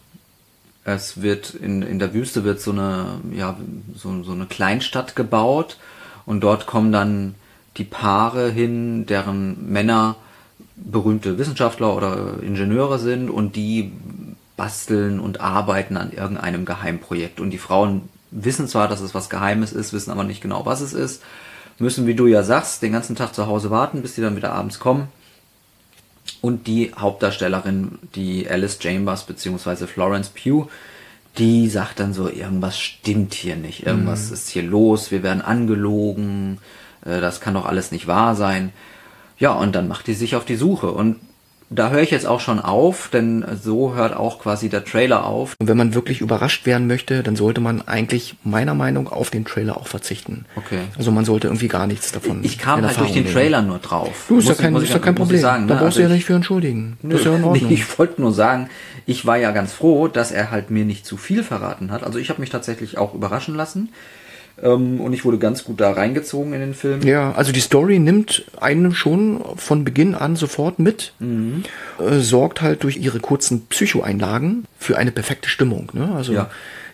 Es 0.84 1.20
wird 1.22 1.54
in, 1.54 1.82
in 1.82 1.98
der 1.98 2.14
Wüste 2.14 2.44
wird 2.44 2.60
so 2.60 2.72
eine, 2.72 3.20
ja, 3.32 3.56
so, 3.94 4.22
so 4.22 4.32
eine 4.32 4.46
Kleinstadt 4.46 5.14
gebaut 5.14 5.78
und 6.24 6.40
dort 6.40 6.66
kommen 6.66 6.92
dann 6.92 7.34
die 7.76 7.84
Paare 7.84 8.50
hin, 8.50 9.06
deren 9.06 9.70
Männer 9.70 10.16
berühmte 10.76 11.38
Wissenschaftler 11.38 11.96
oder 11.96 12.42
Ingenieure 12.42 12.98
sind 12.98 13.30
und 13.30 13.56
die 13.56 13.92
basteln 14.56 15.20
und 15.20 15.40
arbeiten 15.40 15.96
an 15.96 16.12
irgendeinem 16.12 16.64
Geheimprojekt. 16.64 17.40
Und 17.40 17.50
die 17.50 17.58
Frauen 17.58 18.08
wissen 18.30 18.68
zwar, 18.68 18.88
dass 18.88 19.00
es 19.00 19.14
was 19.14 19.30
Geheimes 19.30 19.72
ist, 19.72 19.92
wissen 19.92 20.10
aber 20.10 20.24
nicht 20.24 20.42
genau, 20.42 20.66
was 20.66 20.80
es 20.80 20.92
ist, 20.92 21.22
müssen, 21.78 22.06
wie 22.06 22.14
du 22.14 22.26
ja 22.26 22.42
sagst, 22.42 22.82
den 22.82 22.92
ganzen 22.92 23.16
Tag 23.16 23.34
zu 23.34 23.46
Hause 23.46 23.70
warten, 23.70 24.02
bis 24.02 24.14
die 24.14 24.20
dann 24.20 24.36
wieder 24.36 24.52
abends 24.52 24.78
kommen. 24.78 25.08
Und 26.40 26.66
die 26.66 26.92
Hauptdarstellerin, 26.96 27.98
die 28.14 28.48
Alice 28.48 28.78
Chambers 28.80 29.24
beziehungsweise 29.24 29.86
Florence 29.86 30.28
Pugh, 30.28 30.68
die 31.38 31.68
sagt 31.68 32.00
dann 32.00 32.12
so, 32.12 32.28
irgendwas 32.28 32.78
stimmt 32.78 33.34
hier 33.34 33.56
nicht, 33.56 33.86
irgendwas 33.86 34.30
ist 34.30 34.50
hier 34.50 34.62
los, 34.62 35.10
wir 35.10 35.22
werden 35.22 35.40
angelogen, 35.40 36.58
das 37.04 37.40
kann 37.40 37.54
doch 37.54 37.66
alles 37.66 37.92
nicht 37.92 38.06
wahr 38.06 38.34
sein. 38.34 38.72
Ja, 39.38 39.52
und 39.52 39.74
dann 39.74 39.88
macht 39.88 40.06
die 40.06 40.14
sich 40.14 40.36
auf 40.36 40.44
die 40.44 40.56
Suche. 40.56 40.90
Und 40.90 41.16
da 41.74 41.88
höre 41.88 42.02
ich 42.02 42.10
jetzt 42.10 42.26
auch 42.26 42.40
schon 42.40 42.60
auf, 42.60 43.08
denn 43.10 43.44
so 43.60 43.94
hört 43.94 44.14
auch 44.14 44.38
quasi 44.38 44.68
der 44.68 44.84
Trailer 44.84 45.24
auf. 45.24 45.54
Und 45.58 45.68
wenn 45.68 45.78
man 45.78 45.94
wirklich 45.94 46.20
überrascht 46.20 46.66
werden 46.66 46.86
möchte, 46.86 47.22
dann 47.22 47.34
sollte 47.34 47.62
man 47.62 47.80
eigentlich 47.88 48.36
meiner 48.44 48.74
Meinung 48.74 49.08
auf 49.08 49.30
den 49.30 49.46
Trailer 49.46 49.78
auch 49.78 49.86
verzichten. 49.86 50.44
Okay. 50.56 50.80
Also 50.98 51.10
man 51.10 51.24
sollte 51.24 51.46
irgendwie 51.48 51.68
gar 51.68 51.86
nichts 51.86 52.12
davon. 52.12 52.44
Ich 52.44 52.58
kam 52.58 52.86
halt 52.86 53.00
durch 53.00 53.12
den 53.12 53.22
nehmen. 53.22 53.34
Trailer 53.34 53.62
nur 53.62 53.78
drauf. 53.78 54.26
Du, 54.28 54.38
ist 54.38 54.44
ja 54.44 54.50
Muss 54.50 54.58
ich- 54.58 54.62
kein, 54.62 54.76
ist 54.76 54.92
ja 54.92 54.98
kein 54.98 55.14
Problem. 55.14 55.40
sagen, 55.40 55.66
da 55.66 55.74
ne? 55.76 55.80
brauchst 55.80 55.96
du 55.96 56.00
ja 56.02 56.06
Also 56.08 56.14
nicht 56.16 56.26
für 56.26 56.34
entschuldigen. 56.34 56.98
Das 57.02 57.20
ist 57.20 57.24
ja 57.26 57.38
Nee, 57.52 57.66
ich 57.70 57.98
wollte 57.98 58.20
nur 58.20 58.32
sagen, 58.34 58.68
ich 59.06 59.24
war 59.24 59.38
ja 59.38 59.50
ganz 59.50 59.72
froh, 59.72 60.08
dass 60.08 60.30
er 60.30 60.50
halt 60.50 60.70
mir 60.70 60.84
nicht 60.84 61.06
zu 61.06 61.16
viel 61.16 61.42
verraten 61.42 61.90
hat. 61.90 62.04
Also 62.04 62.18
ich 62.18 62.28
habe 62.28 62.40
mich 62.42 62.50
tatsächlich 62.50 62.98
auch 62.98 63.14
überraschen 63.14 63.54
lassen. 63.56 63.88
Ähm, 64.60 65.00
und 65.00 65.12
ich 65.12 65.24
wurde 65.24 65.38
ganz 65.38 65.64
gut 65.64 65.80
da 65.80 65.92
reingezogen 65.92 66.52
in 66.52 66.60
den 66.60 66.74
Film. 66.74 67.02
Ja, 67.02 67.32
also 67.32 67.52
die 67.52 67.60
Story 67.60 67.98
nimmt 67.98 68.44
einen 68.60 68.92
schon 68.94 69.42
von 69.56 69.84
Beginn 69.84 70.14
an 70.14 70.34
sofort 70.36 70.78
mit, 70.78 71.12
Mhm. 71.20 71.62
äh, 71.98 72.18
sorgt 72.18 72.60
halt 72.62 72.82
durch 72.82 72.96
ihre 72.96 73.20
kurzen 73.20 73.66
Psychoeinlagen 73.66 74.64
für 74.78 74.98
eine 74.98 75.12
perfekte 75.12 75.48
Stimmung. 75.48 75.90
Ne? 75.92 76.12
Also 76.14 76.32
Ja. 76.32 76.50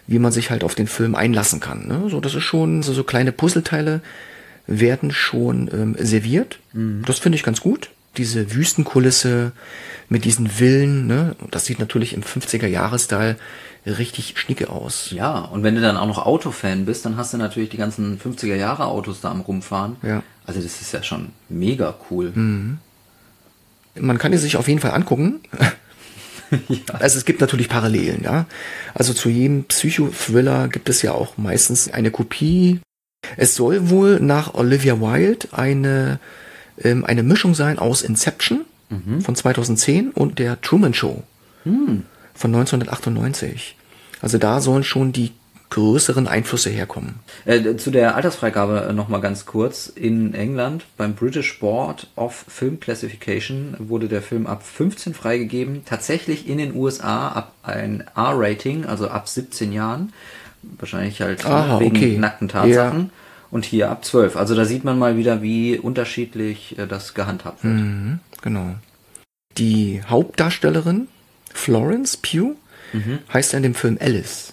wie 0.07 0.19
man 0.19 0.33
sich 0.33 0.50
halt 0.50 0.65
auf 0.65 0.75
den 0.75 0.87
Film 0.87 1.15
einlassen 1.15 1.61
kann. 1.61 1.87
Ne? 1.88 2.05
So, 2.09 2.21
das 2.21 2.35
ist 2.35 2.45
schon 2.45 2.83
so, 2.83 2.93
so 2.93 3.05
kleine 3.05 3.33
Puzzleteile 3.33 4.00
werden 4.67 5.11
schon 5.11 5.69
ähm, 5.73 5.97
serviert. 5.99 6.59
Mhm. 6.73 7.03
Das 7.07 7.19
finde 7.19 7.37
ich 7.37 7.43
ganz 7.43 7.61
gut. 7.61 7.91
Diese 8.18 8.54
Wüstenkulisse 8.54 9.52
mit 10.08 10.25
diesen 10.25 10.48
Villen, 10.48 11.06
ne? 11.06 11.37
das 11.50 11.64
sieht 11.64 11.78
natürlich 11.78 12.12
im 12.12 12.22
50er-Jahres-Style 12.22 13.37
richtig 13.87 14.34
schnicke 14.37 14.70
aus. 14.70 15.10
Ja, 15.12 15.38
und 15.38 15.62
wenn 15.62 15.75
du 15.75 15.80
dann 15.80 15.96
auch 15.96 16.06
noch 16.06 16.26
Autofan 16.26 16.84
bist, 16.84 17.04
dann 17.04 17.16
hast 17.16 17.32
du 17.32 17.38
natürlich 17.38 17.70
die 17.70 17.76
ganzen 17.76 18.20
50er 18.20 18.54
Jahre 18.54 18.87
Autos 18.87 19.20
da 19.20 19.30
am 19.30 19.40
rumfahren. 19.40 19.96
Ja. 20.02 20.22
Also 20.46 20.60
das 20.60 20.80
ist 20.80 20.92
ja 20.92 21.02
schon 21.02 21.30
mega 21.48 21.94
cool. 22.10 22.32
Man 23.94 24.18
kann 24.18 24.32
die 24.32 24.38
sich 24.38 24.56
auf 24.56 24.68
jeden 24.68 24.80
Fall 24.80 24.92
angucken. 24.92 25.40
Also 26.94 27.18
es 27.18 27.26
gibt 27.26 27.42
natürlich 27.42 27.68
Parallelen, 27.68 28.22
ja. 28.22 28.46
Also 28.94 29.12
zu 29.12 29.28
jedem 29.28 29.64
Psychothriller 29.64 30.68
gibt 30.68 30.88
es 30.88 31.02
ja 31.02 31.12
auch 31.12 31.37
meistens 31.37 31.90
eine 31.92 32.10
Kopie. 32.10 32.80
Es 33.37 33.54
soll 33.54 33.90
wohl 33.90 34.18
nach 34.20 34.54
Olivia 34.54 34.98
Wilde 34.98 35.48
eine, 35.52 36.20
ähm, 36.82 37.04
eine 37.04 37.23
Mischung 37.23 37.54
sein 37.54 37.78
aus 37.78 38.02
Inception 38.02 38.64
von 39.20 39.37
2010 39.37 40.12
und 40.12 40.38
der 40.38 40.62
Truman 40.62 40.94
Show 40.94 41.23
von 42.35 42.54
1998. 42.54 43.76
Also 44.23 44.38
da 44.38 44.62
sollen 44.62 44.82
schon 44.82 45.12
die 45.12 45.32
größeren 45.70 46.26
Einflüsse 46.26 46.70
herkommen. 46.70 47.16
Äh, 47.44 47.76
zu 47.76 47.90
der 47.90 48.14
Altersfreigabe 48.16 48.87
äh, 48.88 48.92
noch 48.92 49.08
mal 49.08 49.20
ganz 49.20 49.44
kurz. 49.44 49.87
In 49.87 50.35
England 50.35 50.87
beim 50.97 51.14
British 51.14 51.58
Board 51.58 52.06
of 52.16 52.44
Film 52.49 52.80
Classification 52.80 53.76
wurde 53.78 54.08
der 54.08 54.23
Film 54.23 54.47
ab 54.47 54.62
15 54.64 55.14
freigegeben. 55.14 55.82
Tatsächlich 55.85 56.49
in 56.49 56.58
den 56.58 56.75
USA 56.75 57.28
ab 57.28 57.52
ein 57.62 58.04
R-Rating, 58.16 58.87
also 58.87 59.08
ab 59.08 59.28
17 59.28 59.73
Jahren. 59.73 60.12
Wahrscheinlich 60.62 61.20
halt 61.20 61.44
Aha, 61.44 61.80
wegen 61.80 61.97
okay. 61.97 62.18
nackten 62.18 62.49
Tatsachen. 62.49 63.00
Ja. 63.00 63.11
Und 63.50 63.64
hier 63.64 63.90
ab 63.90 64.05
12. 64.05 64.37
Also 64.37 64.55
da 64.55 64.64
sieht 64.64 64.85
man 64.85 64.99
mal 64.99 65.17
wieder, 65.17 65.43
wie 65.43 65.78
unterschiedlich 65.78 66.78
äh, 66.78 66.87
das 66.87 67.14
gehandhabt 67.14 67.64
wird. 67.64 67.75
Mhm, 67.75 68.19
genau. 68.43 68.75
Die 69.57 70.02
Hauptdarstellerin 70.07 71.09
Florence 71.52 72.17
Pugh 72.17 72.55
heißt 73.33 73.52
ja 73.52 73.57
in 73.59 73.62
dem 73.62 73.75
Film 73.75 73.99
Alice. 74.00 74.52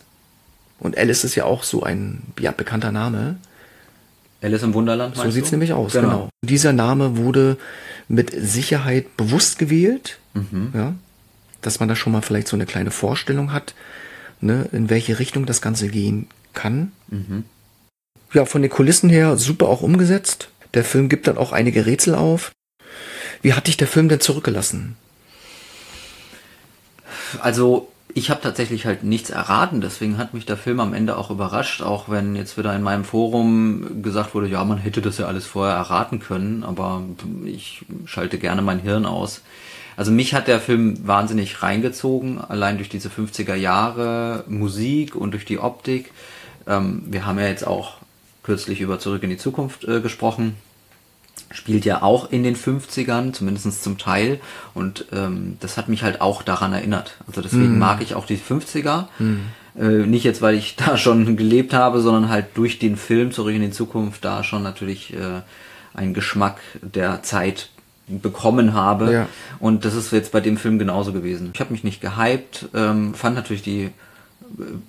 Und 0.79 0.97
Alice 0.97 1.23
ist 1.23 1.35
ja 1.35 1.45
auch 1.45 1.63
so 1.63 1.83
ein 1.83 2.23
ja, 2.39 2.51
bekannter 2.51 2.91
Name. 2.91 3.37
Alice 4.41 4.63
im 4.63 4.73
Wunderland, 4.73 5.15
So 5.15 5.29
sieht's 5.31 5.49
du? 5.49 5.55
nämlich 5.55 5.73
aus, 5.73 5.93
genau. 5.93 6.29
Dieser 6.41 6.73
Name 6.73 7.17
wurde 7.17 7.57
mit 8.07 8.31
Sicherheit 8.35 9.15
bewusst 9.17 9.57
gewählt, 9.57 10.19
ja, 10.73 10.93
dass 11.61 11.79
man 11.79 11.87
da 11.89 11.95
schon 11.95 12.11
mal 12.13 12.21
vielleicht 12.21 12.47
so 12.47 12.55
eine 12.57 12.65
kleine 12.65 12.91
Vorstellung 12.91 13.51
hat, 13.53 13.73
ne, 14.41 14.67
in 14.71 14.89
welche 14.89 15.17
Richtung 15.19 15.45
das 15.45 15.61
Ganze 15.61 15.87
gehen 15.87 16.27
kann. 16.53 16.91
Ja, 18.35 18.43
von 18.43 18.61
den 18.61 18.69
Kulissen 18.69 19.09
her 19.09 19.37
super 19.37 19.69
auch 19.69 19.81
umgesetzt. 19.81 20.49
Der 20.73 20.83
Film 20.83 21.07
gibt 21.07 21.25
dann 21.25 21.37
auch 21.37 21.53
einige 21.53 21.85
Rätsel 21.85 22.15
auf. 22.15 22.51
Wie 23.41 23.53
hat 23.53 23.67
dich 23.67 23.77
der 23.77 23.87
Film 23.87 24.09
denn 24.09 24.19
zurückgelassen? 24.19 24.97
Also 27.39 27.87
ich 28.13 28.29
habe 28.29 28.41
tatsächlich 28.41 28.85
halt 28.85 29.05
nichts 29.05 29.29
erraten, 29.29 29.79
deswegen 29.79 30.17
hat 30.17 30.33
mich 30.33 30.45
der 30.45 30.57
Film 30.57 30.81
am 30.81 30.93
Ende 30.93 31.17
auch 31.17 31.31
überrascht, 31.31 31.81
auch 31.81 32.09
wenn 32.09 32.35
jetzt 32.35 32.57
wieder 32.57 32.75
in 32.75 32.81
meinem 32.81 33.05
Forum 33.05 34.01
gesagt 34.03 34.35
wurde, 34.35 34.47
ja, 34.47 34.65
man 34.65 34.79
hätte 34.79 35.01
das 35.01 35.17
ja 35.17 35.27
alles 35.27 35.45
vorher 35.45 35.75
erraten 35.75 36.19
können, 36.19 36.65
aber 36.65 37.03
ich 37.45 37.85
schalte 38.03 38.37
gerne 38.37 38.61
mein 38.61 38.79
Hirn 38.79 39.05
aus. 39.05 39.43
Also 39.95 40.11
mich 40.11 40.33
hat 40.33 40.49
der 40.49 40.59
Film 40.59 41.07
wahnsinnig 41.07 41.63
reingezogen, 41.63 42.41
allein 42.41 42.75
durch 42.75 42.89
diese 42.89 43.07
50er 43.07 43.55
Jahre 43.55 44.43
Musik 44.49 45.15
und 45.15 45.31
durch 45.31 45.45
die 45.45 45.59
Optik. 45.59 46.11
Ähm, 46.67 47.03
wir 47.05 47.25
haben 47.25 47.39
ja 47.39 47.47
jetzt 47.47 47.65
auch 47.65 47.99
kürzlich 48.45 48.79
über 48.79 48.99
Zurück 48.99 49.23
in 49.23 49.29
die 49.29 49.37
Zukunft 49.37 49.83
äh, 49.85 50.01
gesprochen 50.01 50.55
spielt 51.51 51.85
ja 51.85 52.01
auch 52.01 52.31
in 52.31 52.43
den 52.43 52.55
50ern, 52.55 53.33
zumindest 53.33 53.83
zum 53.83 53.97
Teil. 53.97 54.39
Und 54.73 55.05
ähm, 55.13 55.57
das 55.59 55.77
hat 55.77 55.89
mich 55.89 56.03
halt 56.03 56.21
auch 56.21 56.41
daran 56.43 56.73
erinnert. 56.73 57.17
Also 57.27 57.41
deswegen 57.41 57.77
mag 57.79 58.01
ich 58.01 58.15
auch 58.15 58.25
die 58.25 58.37
50er. 58.37 59.05
Äh, 59.77 60.05
nicht 60.05 60.23
jetzt, 60.23 60.41
weil 60.41 60.55
ich 60.55 60.75
da 60.77 60.97
schon 60.97 61.37
gelebt 61.37 61.73
habe, 61.73 62.01
sondern 62.01 62.29
halt 62.29 62.47
durch 62.55 62.79
den 62.79 62.97
Film 62.97 63.31
Zurück 63.31 63.53
in 63.53 63.61
die 63.61 63.71
Zukunft 63.71 64.25
da 64.25 64.43
schon 64.43 64.63
natürlich 64.63 65.13
äh, 65.13 65.41
einen 65.93 66.13
Geschmack 66.13 66.59
der 66.81 67.23
Zeit 67.23 67.69
bekommen 68.07 68.73
habe. 68.73 69.11
Ja. 69.11 69.27
Und 69.59 69.85
das 69.85 69.95
ist 69.95 70.11
jetzt 70.11 70.31
bei 70.31 70.41
dem 70.41 70.57
Film 70.57 70.77
genauso 70.77 71.11
gewesen. 71.11 71.51
Ich 71.53 71.59
habe 71.59 71.71
mich 71.71 71.83
nicht 71.83 72.01
gehypt, 72.01 72.69
ähm, 72.73 73.13
fand 73.13 73.35
natürlich 73.35 73.63
die 73.63 73.91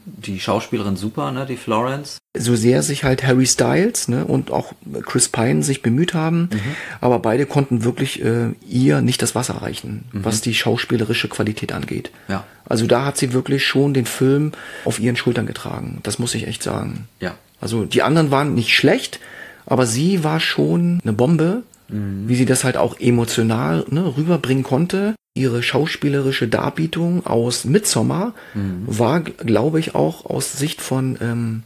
die 0.04 0.40
Schauspielerin 0.40 0.96
super, 0.96 1.32
ne, 1.32 1.46
die 1.46 1.56
Florence. 1.56 2.18
So 2.36 2.54
sehr 2.56 2.82
sich 2.82 3.04
halt 3.04 3.24
Harry 3.24 3.46
Styles 3.46 4.08
ne, 4.08 4.24
und 4.24 4.50
auch 4.50 4.72
Chris 5.04 5.28
Pine 5.28 5.62
sich 5.62 5.82
bemüht 5.82 6.14
haben, 6.14 6.48
mhm. 6.52 6.76
aber 7.00 7.18
beide 7.18 7.46
konnten 7.46 7.84
wirklich 7.84 8.24
äh, 8.24 8.50
ihr 8.68 9.00
nicht 9.00 9.22
das 9.22 9.34
Wasser 9.34 9.54
reichen, 9.62 10.04
mhm. 10.12 10.24
was 10.24 10.40
die 10.40 10.54
schauspielerische 10.54 11.28
Qualität 11.28 11.72
angeht. 11.72 12.10
Ja. 12.28 12.44
Also 12.68 12.86
da 12.86 13.04
hat 13.04 13.16
sie 13.16 13.32
wirklich 13.32 13.64
schon 13.64 13.94
den 13.94 14.06
Film 14.06 14.52
auf 14.84 14.98
ihren 14.98 15.16
Schultern 15.16 15.46
getragen. 15.46 16.00
Das 16.02 16.18
muss 16.18 16.34
ich 16.34 16.46
echt 16.46 16.62
sagen. 16.62 17.08
Ja. 17.20 17.34
Also 17.60 17.84
die 17.84 18.02
anderen 18.02 18.30
waren 18.30 18.54
nicht 18.54 18.74
schlecht, 18.74 19.20
aber 19.64 19.86
sie 19.86 20.24
war 20.24 20.40
schon 20.40 21.00
eine 21.02 21.12
Bombe, 21.12 21.62
mhm. 21.88 22.28
wie 22.28 22.36
sie 22.36 22.46
das 22.46 22.64
halt 22.64 22.76
auch 22.76 22.98
emotional 22.98 23.84
ne, 23.88 24.16
rüberbringen 24.16 24.64
konnte 24.64 25.14
ihre 25.36 25.62
schauspielerische 25.62 26.48
Darbietung 26.48 27.26
aus 27.26 27.64
Midsommar 27.64 28.32
mhm. 28.54 28.84
war, 28.86 29.20
glaube 29.20 29.78
ich, 29.78 29.94
auch 29.94 30.24
aus 30.24 30.54
Sicht 30.54 30.80
von 30.80 31.18
ähm, 31.20 31.62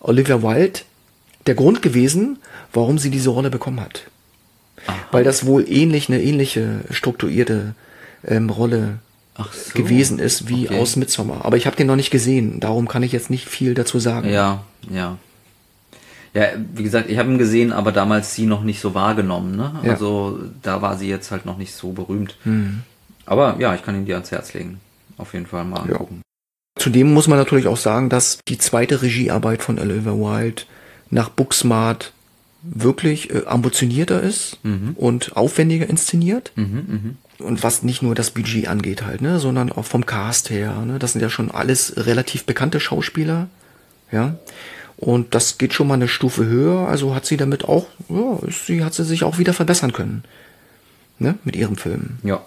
Olivia 0.00 0.42
Wilde 0.42 0.80
der 1.46 1.54
Grund 1.54 1.82
gewesen, 1.82 2.38
warum 2.72 2.98
sie 2.98 3.10
diese 3.10 3.30
Rolle 3.30 3.50
bekommen 3.50 3.80
hat. 3.80 4.10
Aha. 4.86 4.96
Weil 5.12 5.24
das 5.24 5.46
wohl 5.46 5.64
ähnlich 5.68 6.08
eine 6.08 6.20
ähnliche 6.20 6.80
strukturierte 6.90 7.74
ähm, 8.26 8.50
Rolle 8.50 8.98
so. 9.36 9.74
gewesen 9.74 10.18
ist 10.18 10.48
wie 10.48 10.66
okay. 10.66 10.80
aus 10.80 10.96
Midsommar. 10.96 11.44
Aber 11.44 11.56
ich 11.56 11.66
habe 11.66 11.76
den 11.76 11.86
noch 11.86 11.96
nicht 11.96 12.10
gesehen, 12.10 12.58
darum 12.58 12.88
kann 12.88 13.04
ich 13.04 13.12
jetzt 13.12 13.30
nicht 13.30 13.48
viel 13.48 13.74
dazu 13.74 14.00
sagen. 14.00 14.30
Ja, 14.30 14.64
ja. 14.90 15.16
Ja, 16.34 16.46
wie 16.74 16.82
gesagt, 16.82 17.10
ich 17.10 17.18
habe 17.18 17.30
ihn 17.30 17.38
gesehen, 17.38 17.72
aber 17.72 17.92
damals 17.92 18.34
sie 18.34 18.46
noch 18.46 18.62
nicht 18.62 18.80
so 18.80 18.94
wahrgenommen. 18.94 19.56
Ne? 19.56 19.72
Ja. 19.82 19.92
Also 19.92 20.38
da 20.62 20.80
war 20.80 20.96
sie 20.96 21.08
jetzt 21.08 21.30
halt 21.30 21.44
noch 21.44 21.58
nicht 21.58 21.74
so 21.74 21.92
berühmt. 21.92 22.36
Mhm. 22.44 22.82
Aber 23.26 23.56
ja, 23.58 23.74
ich 23.74 23.82
kann 23.82 23.94
ihn 23.94 24.06
dir 24.06 24.14
ans 24.14 24.30
Herz 24.30 24.54
legen. 24.54 24.80
Auf 25.18 25.34
jeden 25.34 25.46
Fall 25.46 25.64
mal 25.64 25.80
angucken. 25.80 26.22
Ja. 26.24 26.82
Zudem 26.82 27.12
muss 27.12 27.28
man 27.28 27.38
natürlich 27.38 27.66
auch 27.66 27.76
sagen, 27.76 28.08
dass 28.08 28.38
die 28.48 28.58
zweite 28.58 29.02
Regiearbeit 29.02 29.62
von 29.62 29.78
Oliver 29.78 30.18
Wilde 30.18 30.62
nach 31.10 31.28
Booksmart 31.28 32.12
wirklich 32.62 33.30
äh, 33.30 33.44
ambitionierter 33.46 34.22
ist 34.22 34.58
mhm. 34.62 34.94
und 34.96 35.36
aufwendiger 35.36 35.88
inszeniert. 35.88 36.52
Mhm, 36.56 36.64
mh. 37.38 37.46
Und 37.46 37.62
was 37.62 37.82
nicht 37.82 38.02
nur 38.02 38.14
das 38.14 38.30
Budget 38.30 38.68
angeht 38.68 39.04
halt, 39.04 39.20
ne, 39.20 39.38
sondern 39.40 39.72
auch 39.72 39.84
vom 39.84 40.06
Cast 40.06 40.48
her. 40.50 40.72
Ne, 40.86 40.98
das 40.98 41.12
sind 41.12 41.20
ja 41.20 41.28
schon 41.28 41.50
alles 41.50 41.94
relativ 41.96 42.44
bekannte 42.44 42.78
Schauspieler. 42.80 43.48
Ja. 44.12 44.36
Und 45.02 45.34
das 45.34 45.58
geht 45.58 45.74
schon 45.74 45.88
mal 45.88 45.94
eine 45.94 46.08
Stufe 46.08 46.46
höher. 46.46 46.88
Also 46.88 47.14
hat 47.14 47.26
sie 47.26 47.36
damit 47.36 47.64
auch, 47.64 47.86
ja, 48.08 48.38
sie 48.48 48.84
hat 48.84 48.94
sie 48.94 49.04
sich 49.04 49.24
auch 49.24 49.38
wieder 49.38 49.52
verbessern 49.52 49.92
können. 49.92 50.24
Ne, 51.18 51.36
mit 51.44 51.56
ihrem 51.56 51.76
Film. 51.76 52.18
Ja 52.22 52.42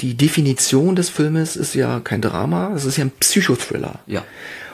die 0.00 0.14
Definition 0.14 0.96
des 0.96 1.08
Filmes 1.08 1.56
ist 1.56 1.74
ja 1.74 2.00
kein 2.00 2.22
Drama, 2.22 2.72
es 2.74 2.84
ist 2.84 2.96
ja 2.96 3.04
ein 3.04 3.12
Psychothriller. 3.20 4.00
Ja. 4.06 4.24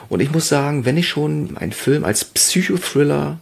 Und 0.07 0.21
ich 0.21 0.31
muss 0.31 0.49
sagen, 0.49 0.85
wenn 0.85 0.97
ich 0.97 1.07
schon 1.07 1.57
einen 1.57 1.71
Film 1.71 2.03
als 2.03 2.25
Psychothriller 2.25 3.39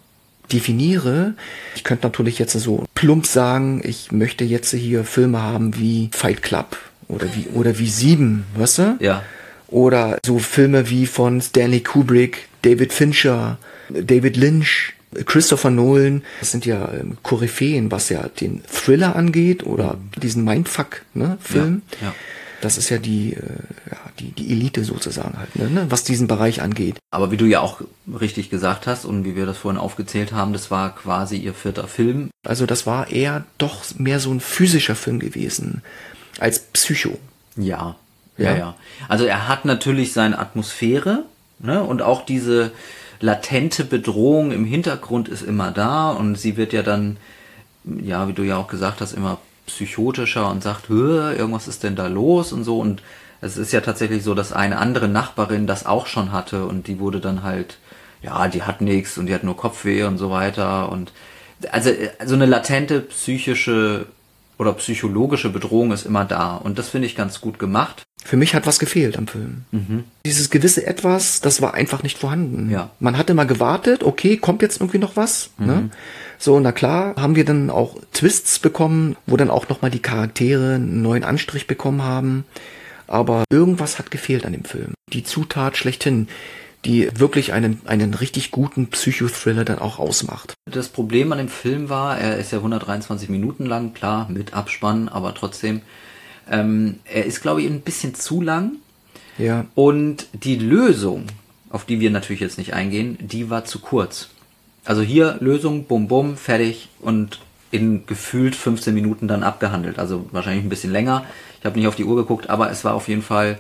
definiere, 0.52 1.34
ich 1.76 1.84
könnte 1.84 2.06
natürlich 2.06 2.40
jetzt 2.40 2.54
so 2.54 2.86
plump 2.94 3.26
sagen, 3.26 3.82
ich 3.84 4.12
möchte 4.12 4.44
jetzt 4.44 4.74
hier 4.74 5.04
Filme 5.04 5.42
haben 5.42 5.78
wie 5.78 6.10
Fight 6.14 6.42
Club 6.42 6.78
oder 7.08 7.28
wie, 7.36 7.48
oder 7.54 7.80
wie 7.80 7.88
Sieben, 7.88 8.46
weißt 8.56 8.78
du? 8.80 8.98
Ja. 9.00 9.24
Oder 9.70 10.20
so 10.26 10.40
Filme 10.40 10.90
wie 10.90 11.06
von 11.06 11.42
Stanley 11.42 11.82
Kubrick, 11.82 12.48
David 12.62 12.94
Fincher, 12.94 13.58
David 13.90 14.38
Lynch, 14.38 14.94
Christopher 15.26 15.70
Nolan, 15.70 16.24
das 16.40 16.52
sind 16.52 16.66
ja 16.66 16.92
ähm, 16.94 17.18
Koryphäen, 17.24 17.92
was 17.92 18.10
ja 18.10 18.28
den 18.28 18.62
Thriller 18.64 19.16
angeht 19.16 19.66
oder 19.66 19.98
diesen 20.22 20.44
Mindfuck-Film. 20.44 21.74
Ne, 21.74 21.82
ja, 22.02 22.08
ja. 22.08 22.16
Das 22.60 22.78
ist 22.78 22.90
ja 22.90 22.98
die, 22.98 23.34
äh, 23.34 23.40
ja, 23.92 23.98
die, 24.20 24.32
die 24.32 24.52
Elite 24.52 24.84
sozusagen 24.84 25.38
halt, 25.38 25.56
ne, 25.56 25.70
ne, 25.70 25.86
was 25.90 26.04
diesen 26.04 26.28
Bereich 26.28 26.62
angeht. 26.62 26.98
Aber 27.12 27.32
wie 27.32 27.38
du 27.38 27.46
ja 27.46 27.62
auch 27.62 27.82
richtig 28.20 28.50
gesagt 28.50 28.88
hast 28.88 29.06
und 29.06 29.26
wie 29.26 29.36
wir 29.36 29.46
das 29.46 29.60
vorhin 29.60 29.80
aufgezählt 29.80 30.32
haben, 30.32 30.54
das 30.54 30.72
war 30.72 30.96
quasi 30.96 31.38
ihr 31.38 31.54
vierter 31.54 31.88
Film. 31.88 32.30
Also 32.46 32.66
das 32.66 32.86
war 32.86 33.12
eher 33.12 33.46
doch 33.58 33.84
mehr 33.98 34.20
so 34.20 34.32
ein 34.32 34.40
physischer 34.40 34.96
Film 34.96 35.20
gewesen 35.20 35.84
als 36.40 36.60
Psycho. 36.60 37.18
Ja, 37.56 37.96
ja, 38.38 38.56
ja. 38.56 38.76
Also 39.08 39.26
er 39.26 39.48
hat 39.48 39.66
natürlich 39.66 40.14
seine 40.14 40.38
Atmosphäre 40.38 41.24
ne, 41.60 41.84
und 41.84 42.02
auch 42.02 42.26
diese 42.26 42.72
latente 43.20 43.84
Bedrohung 43.84 44.52
im 44.52 44.66
Hintergrund 44.66 45.28
ist 45.28 45.42
immer 45.42 45.72
da 45.72 46.12
und 46.12 46.36
sie 46.36 46.58
wird 46.58 46.74
ja 46.74 46.84
dann, 46.84 47.18
ja, 47.84 48.28
wie 48.28 48.34
du 48.34 48.44
ja 48.44 48.58
auch 48.58 48.68
gesagt 48.68 49.02
hast, 49.02 49.14
immer 49.14 49.40
psychotischer 49.66 50.50
und 50.50 50.64
sagt, 50.64 50.90
irgendwas 50.90 51.68
ist 51.68 51.84
denn 51.84 51.96
da 51.96 52.08
los? 52.08 52.54
und 52.54 52.64
so. 52.64 52.80
Und 52.80 53.02
es 53.42 53.58
ist 53.58 53.72
ja 53.72 53.82
tatsächlich 53.82 54.24
so, 54.24 54.34
dass 54.34 54.54
eine 54.54 54.78
andere 54.78 55.08
Nachbarin 55.08 55.68
das 55.68 55.86
auch 55.86 56.08
schon 56.08 56.32
hatte 56.32 56.66
und 56.66 56.88
die 56.88 57.00
wurde 57.00 57.20
dann 57.20 57.44
halt, 57.44 57.78
ja, 58.22 58.48
die 58.48 58.64
hat 58.64 58.82
nichts 58.82 59.18
und 59.18 59.28
die 59.28 59.34
hat 59.34 59.44
nur 59.44 59.58
Kopfweh 59.58 60.04
und 60.04 60.18
so 60.18 60.32
weiter. 60.32 60.92
Und 60.92 61.12
also 61.72 61.92
so 62.26 62.36
eine 62.36 62.46
latente 62.46 63.02
psychische 63.02 64.08
oder 64.58 64.74
psychologische 64.74 65.50
Bedrohung 65.50 65.92
ist 65.92 66.06
immer 66.06 66.26
da. 66.26 66.56
Und 66.56 66.80
das 66.80 66.90
finde 66.90 67.08
ich 67.08 67.16
ganz 67.16 67.42
gut 67.42 67.60
gemacht. 67.60 68.07
Für 68.28 68.36
mich 68.36 68.54
hat 68.54 68.68
was 68.68 68.78
gefehlt 68.78 69.18
am 69.18 69.26
Film. 69.26 69.64
Mhm. 69.72 70.04
Dieses 70.26 70.50
gewisse 70.50 70.86
Etwas, 70.86 71.40
das 71.40 71.62
war 71.62 71.76
einfach 71.76 72.04
nicht 72.04 72.18
vorhanden. 72.18 72.70
Ja. 72.70 72.90
Man 73.00 73.18
hatte 73.18 73.34
mal 73.34 73.48
gewartet, 73.48 74.04
okay, 74.04 74.36
kommt 74.36 74.62
jetzt 74.62 74.82
irgendwie 74.82 74.98
noch 74.98 75.16
was? 75.16 75.52
Ne? 75.58 75.66
Mhm. 75.66 75.72
Ne? 75.72 75.90
So, 76.38 76.60
na 76.60 76.74
klar, 76.74 77.16
haben 77.16 77.38
wir 77.38 77.46
dann 77.46 77.70
auch 77.70 77.96
Twists 78.12 78.60
bekommen, 78.60 79.16
wo 79.28 79.38
dann 79.38 79.50
auch 79.50 79.70
nochmal 79.70 79.92
die 79.92 80.02
Charaktere 80.02 80.76
einen 80.76 81.02
neuen 81.02 81.24
Anstrich 81.24 81.68
bekommen 81.68 82.04
haben. 82.04 82.44
Aber 83.08 83.46
irgendwas 83.50 83.98
hat 83.98 84.12
gefehlt 84.12 84.46
an 84.46 84.52
dem 84.52 84.66
Film. 84.66 84.94
Die 85.14 85.24
Zutat 85.24 85.78
schlechthin, 85.78 86.28
die 86.84 87.10
wirklich 87.18 87.54
einen, 87.54 87.80
einen 87.86 88.14
richtig 88.14 88.52
guten 88.52 88.88
Psychothriller 88.88 89.64
dann 89.64 89.80
auch 89.80 90.00
ausmacht. 90.00 90.54
Das 90.70 90.90
Problem 90.90 91.32
an 91.32 91.38
dem 91.38 91.48
Film 91.48 91.88
war, 91.88 92.18
er 92.18 92.36
ist 92.36 92.52
ja 92.52 92.58
123 92.58 93.30
Minuten 93.30 93.66
lang, 93.66 93.94
klar, 93.94 94.28
mit 94.30 94.54
Abspann, 94.54 95.08
aber 95.08 95.34
trotzdem, 95.34 95.82
ähm, 96.50 97.00
er 97.06 97.26
ist, 97.26 97.42
glaube 97.42 97.62
ich, 97.62 97.68
ein 97.68 97.82
bisschen 97.82 98.16
zu 98.16 98.42
lang. 98.42 98.74
Ja. 99.38 99.66
Und 99.76 100.28
die 100.34 100.56
Lösung, 100.56 101.26
auf 101.70 101.86
die 101.86 102.00
wir 102.00 102.10
natürlich 102.10 102.42
jetzt 102.42 102.58
nicht 102.58 102.74
eingehen, 102.74 103.18
die 103.22 103.50
war 103.50 103.66
zu 103.66 103.80
kurz. 103.80 104.30
Also 104.86 105.02
hier 105.02 105.38
Lösung, 105.40 105.86
bum 105.86 106.08
bum, 106.08 106.38
fertig 106.38 106.90
und 107.00 107.40
in 107.72 108.06
gefühlt 108.06 108.56
15 108.56 108.94
Minuten 108.94 109.28
dann 109.28 109.44
abgehandelt. 109.44 110.00
Also 110.00 110.28
wahrscheinlich 110.32 110.66
ein 110.66 110.70
bisschen 110.70 110.92
länger. 110.92 111.26
Ich 111.60 111.66
habe 111.66 111.78
nicht 111.78 111.88
auf 111.88 111.96
die 111.96 112.06
Uhr 112.06 112.16
geguckt, 112.16 112.50
aber 112.50 112.72
es 112.72 112.84
war 112.84 112.94
auf 112.94 113.08
jeden 113.08 113.22
Fall, 113.22 113.60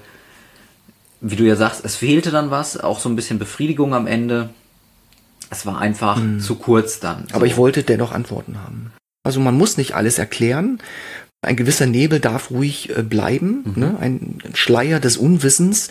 wie 1.19 1.36
du 1.36 1.43
ja 1.43 1.56
sagst, 1.56 1.84
es 1.84 1.95
fehlte 1.95 2.32
dann 2.32 2.50
was, 2.50 2.78
auch 2.80 3.00
so 3.00 3.10
ein 3.10 3.15
bisschen 3.15 3.39
Befriedigung 3.39 3.93
am 3.93 4.08
Ende. 4.08 4.50
Es 5.50 5.65
war 5.65 5.80
einfach 5.80 6.17
hm. 6.17 6.39
zu 6.39 6.56
kurz 6.56 7.00
dann. 7.00 7.26
Aber 7.34 7.45
ich 7.45 7.58
wollte 7.58 7.84
dennoch 7.84 8.12
Antworten 8.12 8.63
haben. 8.63 8.91
Also 9.23 9.41
man 9.41 9.58
muss 9.58 9.76
nicht 9.78 9.93
alles 9.93 10.19
erklären, 10.19 10.80
ein 11.47 11.55
gewisser 11.55 11.86
Nebel 11.86 12.19
darf 12.19 12.51
ruhig 12.51 12.95
äh, 12.95 13.03
bleiben, 13.03 13.63
mhm. 13.65 13.81
ne? 13.81 13.97
ein 13.99 14.38
Schleier 14.53 14.99
des 14.99 15.17
Unwissens, 15.17 15.89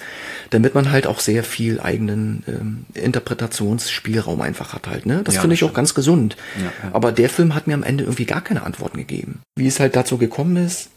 damit 0.51 0.75
man 0.75 0.90
halt 0.90 1.07
auch 1.07 1.21
sehr 1.21 1.42
viel 1.42 1.81
eigenen 1.81 2.45
ähm, 2.47 2.87
Interpretationsspielraum 2.95 4.40
einfach 4.40 4.73
hat 4.73 4.87
halt. 4.87 5.07
Ne? 5.07 5.23
Das 5.25 5.37
ja, 5.37 5.40
finde 5.40 5.55
ich 5.55 5.64
auch 5.64 5.75
ganz 5.75 5.95
gesund. 5.95 6.37
Ja, 6.57 6.64
ja. 6.64 6.95
Aber 6.95 7.12
der 7.12 7.29
Film 7.29 7.55
hat 7.55 7.66
mir 7.66 7.75
am 7.75 7.83
Ende 7.83 8.05
irgendwie 8.05 8.27
gar 8.27 8.42
keine 8.42 8.62
Antworten 8.62 8.99
gegeben. 8.99 9.40
Wie 9.57 9.66
es 9.66 9.81
halt 9.81 9.97
dazu 9.97 10.19
gekommen 10.19 10.57
ist, 10.57 10.90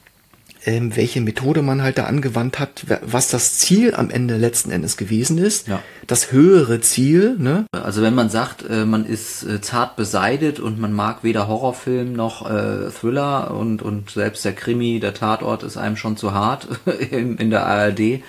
ähm, 0.65 0.95
welche 0.95 1.21
Methode 1.21 1.61
man 1.61 1.81
halt 1.81 1.97
da 1.97 2.05
angewandt 2.05 2.59
hat, 2.59 2.85
was 3.01 3.29
das 3.29 3.57
Ziel 3.59 3.95
am 3.95 4.09
Ende 4.09 4.37
letzten 4.37 4.71
Endes 4.71 4.97
gewesen 4.97 5.37
ist, 5.37 5.67
ja. 5.67 5.81
das 6.07 6.31
höhere 6.31 6.81
Ziel. 6.81 7.35
Ne? 7.37 7.65
Also 7.71 8.01
wenn 8.01 8.15
man 8.15 8.29
sagt, 8.29 8.69
äh, 8.69 8.85
man 8.85 9.05
ist 9.05 9.43
äh, 9.43 9.61
zart 9.61 9.95
beseitet 9.95 10.59
und 10.59 10.79
man 10.79 10.93
mag 10.93 11.23
weder 11.23 11.47
Horrorfilm 11.47 12.13
noch 12.13 12.49
äh, 12.49 12.89
Thriller 12.89 13.51
und, 13.51 13.81
und 13.81 14.09
selbst 14.09 14.43
der 14.43 14.53
Krimi, 14.53 14.99
der 14.99 15.13
Tatort 15.13 15.63
ist 15.63 15.77
einem 15.77 15.95
schon 15.95 16.17
zu 16.17 16.33
hart 16.33 16.67
in, 17.11 17.37
in 17.37 17.49
der 17.49 17.65
ARD 17.65 18.21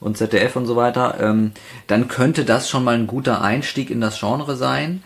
und 0.00 0.16
ZDF 0.16 0.56
und 0.56 0.66
so 0.66 0.76
weiter, 0.76 1.16
ähm, 1.20 1.52
dann 1.86 2.08
könnte 2.08 2.44
das 2.44 2.68
schon 2.68 2.84
mal 2.84 2.94
ein 2.96 3.06
guter 3.06 3.42
Einstieg 3.42 3.90
in 3.90 4.00
das 4.00 4.18
Genre 4.18 4.56
sein, 4.56 5.02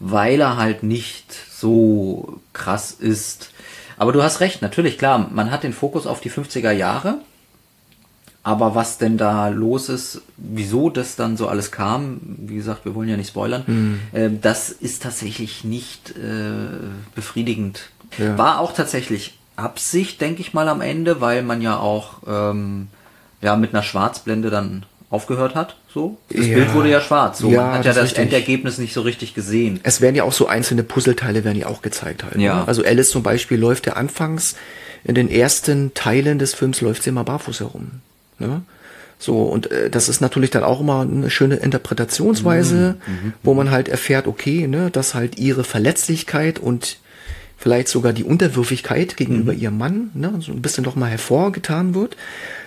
weil 0.00 0.40
er 0.40 0.56
halt 0.56 0.82
nicht 0.82 1.32
so 1.32 2.40
krass 2.52 2.90
ist 2.90 3.53
aber 3.96 4.12
du 4.12 4.22
hast 4.22 4.40
recht, 4.40 4.62
natürlich, 4.62 4.98
klar, 4.98 5.30
man 5.32 5.50
hat 5.50 5.62
den 5.62 5.72
Fokus 5.72 6.06
auf 6.06 6.20
die 6.20 6.30
50er 6.30 6.70
Jahre. 6.70 7.18
Aber 8.46 8.74
was 8.74 8.98
denn 8.98 9.16
da 9.16 9.48
los 9.48 9.88
ist, 9.88 10.20
wieso 10.36 10.90
das 10.90 11.16
dann 11.16 11.38
so 11.38 11.48
alles 11.48 11.72
kam, 11.72 12.20
wie 12.22 12.56
gesagt, 12.56 12.84
wir 12.84 12.94
wollen 12.94 13.08
ja 13.08 13.16
nicht 13.16 13.28
spoilern, 13.28 13.62
mhm. 13.66 14.00
äh, 14.12 14.28
das 14.38 14.68
ist 14.68 15.02
tatsächlich 15.02 15.64
nicht 15.64 16.10
äh, 16.10 16.68
befriedigend. 17.14 17.88
Ja. 18.18 18.36
War 18.36 18.60
auch 18.60 18.74
tatsächlich 18.74 19.38
Absicht, 19.56 20.20
denke 20.20 20.42
ich 20.42 20.52
mal, 20.52 20.68
am 20.68 20.82
Ende, 20.82 21.22
weil 21.22 21.42
man 21.42 21.62
ja 21.62 21.78
auch 21.78 22.18
ähm, 22.26 22.88
ja 23.40 23.56
mit 23.56 23.72
einer 23.72 23.82
Schwarzblende 23.82 24.50
dann 24.50 24.84
aufgehört 25.08 25.54
hat. 25.54 25.76
So, 25.94 26.18
das 26.28 26.48
ja. 26.48 26.56
Bild 26.56 26.74
wurde 26.74 26.90
ja 26.90 27.00
schwarz. 27.00 27.38
So, 27.38 27.52
ja, 27.52 27.62
man 27.62 27.78
hat 27.78 27.84
ja 27.84 27.92
das, 27.92 28.10
das 28.10 28.18
Endergebnis 28.18 28.78
nicht 28.78 28.92
so 28.92 29.02
richtig 29.02 29.32
gesehen. 29.32 29.78
Es 29.84 30.00
werden 30.00 30.16
ja 30.16 30.24
auch 30.24 30.32
so 30.32 30.48
einzelne 30.48 30.82
Puzzleteile 30.82 31.44
werden 31.44 31.56
ja 31.56 31.68
auch 31.68 31.82
gezeigt 31.82 32.24
halt. 32.24 32.34
Ja. 32.34 32.56
Ne? 32.56 32.68
Also 32.68 32.84
Alice 32.84 33.10
zum 33.10 33.22
Beispiel 33.22 33.60
läuft 33.60 33.86
ja 33.86 33.92
anfangs 33.92 34.56
in 35.04 35.14
den 35.14 35.30
ersten 35.30 35.94
Teilen 35.94 36.40
des 36.40 36.52
Films 36.52 36.80
läuft 36.80 37.04
sie 37.04 37.10
immer 37.10 37.22
barfuß 37.22 37.60
herum. 37.60 38.00
Ne? 38.40 38.62
So, 39.20 39.42
und 39.42 39.70
äh, 39.70 39.88
das 39.88 40.08
ist 40.08 40.20
natürlich 40.20 40.50
dann 40.50 40.64
auch 40.64 40.80
immer 40.80 41.02
eine 41.02 41.30
schöne 41.30 41.56
Interpretationsweise, 41.56 42.96
mhm. 43.06 43.32
wo 43.44 43.54
man 43.54 43.70
halt 43.70 43.88
erfährt, 43.88 44.26
okay, 44.26 44.66
ne, 44.66 44.90
dass 44.90 45.14
halt 45.14 45.38
ihre 45.38 45.62
Verletzlichkeit 45.62 46.58
und 46.58 46.98
vielleicht 47.56 47.86
sogar 47.86 48.12
die 48.12 48.24
Unterwürfigkeit 48.24 49.16
gegenüber 49.16 49.52
mhm. 49.52 49.60
ihrem 49.60 49.78
Mann, 49.78 50.10
ne, 50.14 50.32
so 50.40 50.50
ein 50.50 50.60
bisschen 50.60 50.82
doch 50.82 50.96
mal 50.96 51.10
hervorgetan 51.10 51.94
wird. 51.94 52.16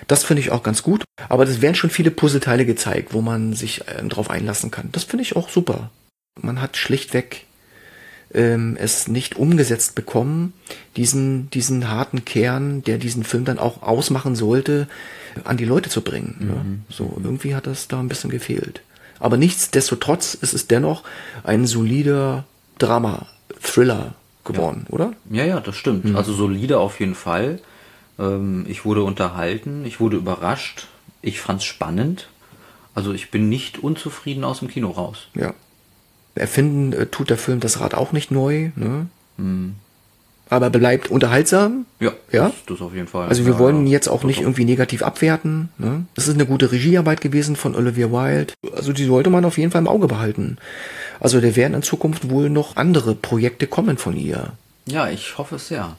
Das 0.07 0.23
finde 0.23 0.41
ich 0.41 0.51
auch 0.51 0.63
ganz 0.63 0.83
gut. 0.83 1.03
Aber 1.29 1.45
das 1.45 1.61
werden 1.61 1.75
schon 1.75 1.89
viele 1.89 2.11
Puzzleteile 2.11 2.65
gezeigt, 2.65 3.13
wo 3.13 3.21
man 3.21 3.53
sich 3.53 3.87
äh, 3.87 4.03
drauf 4.07 4.29
einlassen 4.29 4.71
kann. 4.71 4.89
Das 4.91 5.03
finde 5.03 5.23
ich 5.23 5.35
auch 5.35 5.49
super. 5.49 5.91
Man 6.41 6.61
hat 6.61 6.77
schlichtweg 6.77 7.45
ähm, 8.33 8.77
es 8.79 9.07
nicht 9.07 9.35
umgesetzt 9.35 9.95
bekommen, 9.95 10.53
diesen, 10.95 11.49
diesen 11.49 11.89
harten 11.89 12.25
Kern, 12.25 12.83
der 12.83 12.97
diesen 12.97 13.23
Film 13.23 13.45
dann 13.45 13.59
auch 13.59 13.81
ausmachen 13.81 14.35
sollte, 14.35 14.87
an 15.43 15.57
die 15.57 15.65
Leute 15.65 15.89
zu 15.89 16.01
bringen. 16.01 16.35
Mhm. 16.39 16.49
Ja. 16.49 16.95
So, 16.95 17.19
irgendwie 17.23 17.55
hat 17.55 17.67
das 17.67 17.87
da 17.87 17.99
ein 17.99 18.07
bisschen 18.07 18.29
gefehlt. 18.29 18.81
Aber 19.19 19.37
nichtsdestotrotz 19.37 20.35
ist 20.35 20.53
es 20.53 20.67
dennoch 20.67 21.03
ein 21.43 21.65
solider 21.65 22.45
Drama-Thriller 22.77 24.13
geworden, 24.43 24.85
ja. 24.87 24.93
oder? 24.93 25.13
Ja, 25.31 25.45
ja, 25.45 25.59
das 25.59 25.75
stimmt. 25.75 26.05
Mhm. 26.05 26.15
Also 26.15 26.33
solide 26.33 26.79
auf 26.79 26.99
jeden 26.99 27.15
Fall. 27.15 27.59
Ähm, 28.19 28.65
ich 28.67 28.85
wurde 28.85 29.03
unterhalten, 29.03 29.85
ich 29.85 29.99
wurde 29.99 30.17
überrascht, 30.17 30.87
ich 31.21 31.39
fand 31.39 31.61
es 31.61 31.65
spannend. 31.65 32.29
Also 32.95 33.13
ich 33.13 33.29
bin 33.29 33.49
nicht 33.49 33.79
unzufrieden 33.79 34.43
aus 34.43 34.59
dem 34.59 34.69
Kino 34.69 34.89
raus. 34.89 35.27
Ja. 35.35 35.53
Erfinden 36.35 36.93
äh, 36.93 37.05
tut 37.07 37.29
der 37.29 37.37
Film 37.37 37.59
das 37.59 37.79
Rad 37.79 37.93
auch 37.93 38.11
nicht 38.11 38.31
neu. 38.31 38.71
Ne? 38.75 39.07
Mhm 39.37 39.75
aber 40.49 40.69
bleibt 40.69 41.09
unterhaltsam. 41.09 41.85
Ja, 41.99 42.11
ja? 42.31 42.47
Das, 42.47 42.65
das 42.67 42.81
auf 42.81 42.93
jeden 42.93 43.07
Fall. 43.07 43.27
Also 43.27 43.45
wir 43.45 43.53
ja, 43.53 43.59
wollen 43.59 43.85
ja. 43.85 43.93
jetzt 43.93 44.07
auch 44.07 44.23
nicht 44.23 44.41
irgendwie 44.41 44.65
negativ 44.65 45.03
abwerten. 45.03 45.69
Ne? 45.77 46.05
Das 46.15 46.27
ist 46.27 46.35
eine 46.35 46.45
gute 46.45 46.71
Regiearbeit 46.71 47.21
gewesen 47.21 47.55
von 47.55 47.75
Olivia 47.75 48.11
Wilde. 48.11 48.53
Also 48.75 48.93
die 48.93 49.05
sollte 49.05 49.29
man 49.29 49.45
auf 49.45 49.57
jeden 49.57 49.71
Fall 49.71 49.81
im 49.81 49.87
Auge 49.87 50.07
behalten. 50.07 50.57
Also 51.19 51.41
da 51.41 51.55
werden 51.55 51.73
in 51.73 51.83
Zukunft 51.83 52.29
wohl 52.29 52.49
noch 52.49 52.75
andere 52.75 53.15
Projekte 53.15 53.67
kommen 53.67 53.97
von 53.97 54.15
ihr. 54.15 54.53
Ja, 54.85 55.09
ich 55.09 55.37
hoffe 55.37 55.55
es 55.55 55.67
sehr. 55.67 55.97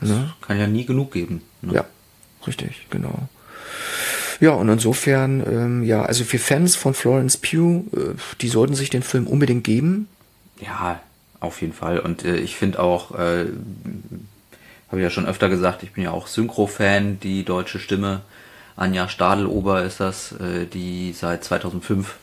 Es 0.00 0.08
ne? 0.08 0.32
kann 0.40 0.58
ja 0.58 0.66
nie 0.66 0.84
genug 0.84 1.12
geben. 1.12 1.42
Ne? 1.62 1.74
Ja, 1.74 1.84
richtig, 2.46 2.86
genau. 2.90 3.28
Ja, 4.40 4.50
und 4.50 4.68
insofern, 4.68 5.42
ähm, 5.46 5.82
ja, 5.84 6.04
also 6.04 6.24
für 6.24 6.38
Fans 6.38 6.76
von 6.76 6.94
Florence 6.94 7.36
Pugh, 7.36 7.84
äh, 7.96 8.14
die 8.40 8.48
sollten 8.48 8.74
sich 8.74 8.90
den 8.90 9.02
Film 9.02 9.26
unbedingt 9.26 9.64
geben. 9.64 10.08
Ja, 10.60 11.00
auf 11.40 11.60
jeden 11.60 11.72
Fall. 11.72 11.98
Und 11.98 12.24
äh, 12.24 12.36
ich 12.36 12.56
finde 12.56 12.80
auch, 12.80 13.12
äh, 13.12 13.46
habe 14.88 15.00
ich 15.00 15.02
ja 15.02 15.10
schon 15.10 15.26
öfter 15.26 15.48
gesagt, 15.48 15.82
ich 15.82 15.92
bin 15.92 16.04
ja 16.04 16.10
auch 16.10 16.26
Synchro-Fan. 16.26 17.20
Die 17.20 17.44
deutsche 17.44 17.78
Stimme, 17.78 18.22
Anja 18.76 19.08
Stadelober 19.08 19.84
ist 19.84 20.00
das, 20.00 20.32
äh, 20.32 20.66
die 20.66 21.12
seit 21.12 21.44
2005 21.44 22.16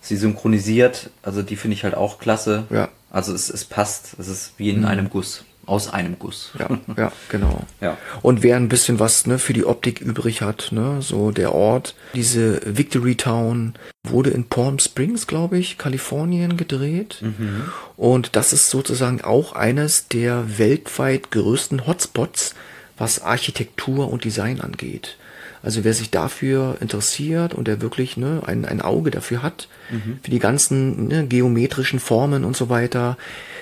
sie 0.00 0.16
synchronisiert. 0.16 1.10
Also 1.22 1.42
die 1.42 1.56
finde 1.56 1.76
ich 1.76 1.84
halt 1.84 1.94
auch 1.94 2.18
klasse. 2.18 2.64
Ja. 2.70 2.88
Also 3.10 3.34
es, 3.34 3.50
es 3.50 3.64
passt. 3.64 4.16
Es 4.18 4.28
ist 4.28 4.54
wie 4.56 4.70
in 4.70 4.80
mhm. 4.80 4.86
einem 4.86 5.10
Guss 5.10 5.44
aus 5.66 5.92
einem 5.92 6.18
Guss. 6.18 6.50
Ja, 6.58 6.78
ja, 6.96 7.12
genau. 7.28 7.64
Ja. 7.80 7.96
Und 8.20 8.42
wer 8.42 8.56
ein 8.56 8.68
bisschen 8.68 9.00
was 9.00 9.26
ne, 9.26 9.38
für 9.38 9.52
die 9.52 9.64
Optik 9.64 10.00
übrig 10.00 10.42
hat, 10.42 10.68
ne, 10.70 11.02
so 11.02 11.30
der 11.32 11.52
Ort, 11.52 11.94
diese 12.14 12.60
Victory 12.64 13.16
Town 13.16 13.74
wurde 14.04 14.30
in 14.30 14.44
Palm 14.44 14.78
Springs, 14.78 15.26
glaube 15.26 15.58
ich, 15.58 15.78
Kalifornien 15.78 16.56
gedreht. 16.56 17.18
Mhm. 17.22 17.64
Und 17.96 18.36
das 18.36 18.52
ist 18.52 18.70
sozusagen 18.70 19.20
auch 19.22 19.52
eines 19.52 20.08
der 20.08 20.58
weltweit 20.58 21.30
größten 21.30 21.86
Hotspots, 21.86 22.54
was 22.96 23.22
Architektur 23.22 24.10
und 24.10 24.24
Design 24.24 24.60
angeht. 24.60 25.16
Also 25.62 25.84
wer 25.84 25.94
sich 25.94 26.10
dafür 26.10 26.76
interessiert 26.80 27.54
und 27.54 27.68
der 27.68 27.80
wirklich 27.80 28.16
ne, 28.16 28.42
ein, 28.44 28.64
ein 28.64 28.80
Auge 28.80 29.10
dafür 29.10 29.42
hat, 29.42 29.68
mhm. 29.90 30.18
für 30.22 30.30
die 30.30 30.40
ganzen 30.40 31.06
ne, 31.06 31.26
geometrischen 31.26 32.00
Formen 32.00 32.44
und 32.44 32.56
so 32.56 32.68
weiter, 32.68 33.16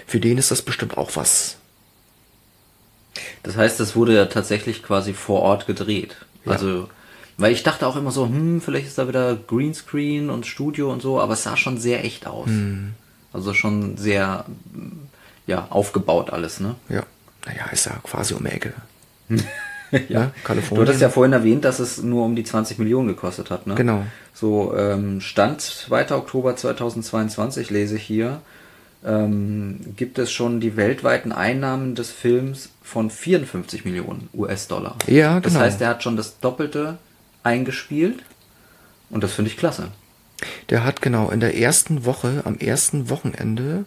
für 0.07 0.21
den 0.21 0.39
ist 0.39 0.51
das 0.51 0.63
bestimmt 0.63 0.97
auch 0.97 1.17
was. 1.17 1.60
Das 3.43 3.57
heißt, 3.57 3.81
das 3.81 3.97
wurde 3.97 4.15
ja 4.15 4.27
tatsächlich 4.27 4.83
quasi 4.83 5.13
vor 5.13 5.43
Ort 5.43 5.67
gedreht. 5.67 6.17
Ja. 6.45 6.53
Also, 6.53 6.89
weil 7.37 7.53
ich 7.53 7.63
dachte 7.63 7.87
auch 7.87 7.97
immer 7.97 8.11
so, 8.11 8.27
hm, 8.27 8.61
vielleicht 8.61 8.87
ist 8.87 8.99
da 8.99 9.09
wieder 9.09 9.37
Greenscreen 9.37 10.31
und 10.31 10.47
Studio 10.47 10.93
und 10.93 11.03
so, 11.03 11.21
aber 11.21 11.35
es 11.35 11.43
sah 11.43 11.57
schon 11.57 11.79
sehr 11.79 12.05
echt 12.05 12.27
aus. 12.27 12.49
Mhm. 12.49 12.93
Also 13.33 13.55
schon 13.55 13.97
sehr, 13.97 14.45
ja, 15.47 15.67
aufgebaut 15.71 16.31
alles, 16.31 16.61
ne? 16.61 16.75
Ja. 16.89 17.05
Naja, 17.47 17.67
ist 17.73 17.87
ja 17.87 17.93
quasi 18.03 18.35
um 18.35 18.45
die 18.45 18.51
Ecke. 18.51 18.75
ja, 19.29 19.39
ja 20.09 20.31
Kalifornien. 20.45 20.85
Du 20.85 20.89
hattest 20.89 21.01
ja 21.01 21.09
vorhin 21.09 21.33
erwähnt, 21.33 21.65
dass 21.65 21.79
es 21.79 22.03
nur 22.03 22.25
um 22.25 22.37
die 22.37 22.45
20 22.45 22.79
Millionen 22.79 23.09
gekostet 23.09 23.51
hat, 23.51 23.67
ne? 23.67 23.75
Genau. 23.75 24.05
So, 24.35 24.75
ähm, 24.77 25.21
Stand 25.21 25.61
2. 25.61 26.13
Oktober 26.13 26.57
2022 26.57 27.71
lese 27.71 27.97
ich 27.97 28.03
hier, 28.03 28.41
ähm, 29.05 29.81
gibt 29.97 30.19
es 30.19 30.31
schon 30.31 30.61
die 30.61 30.77
weltweiten 30.77 31.33
Einnahmen 31.33 31.95
des 31.95 32.11
Films 32.11 32.71
von 32.83 33.11
54 33.11 33.85
Millionen 33.85 34.29
US-Dollar. 34.35 34.97
Ja, 35.07 35.39
genau. 35.39 35.41
Das 35.41 35.57
heißt, 35.57 35.81
er 35.81 35.89
hat 35.89 36.03
schon 36.03 36.17
das 36.17 36.41
Doppelte 36.41 36.99
eingespielt 37.43 38.23
und 39.09 39.25
das 39.25 39.33
finde 39.33 39.51
ich 39.51 39.57
klasse. 39.57 39.89
Der 40.71 40.85
hat 40.85 41.03
genau 41.03 41.31
in 41.31 41.41
der 41.41 41.57
ersten 41.57 42.05
Woche, 42.05 42.43
am 42.45 42.57
ersten 42.59 43.11
Wochenende, 43.11 43.85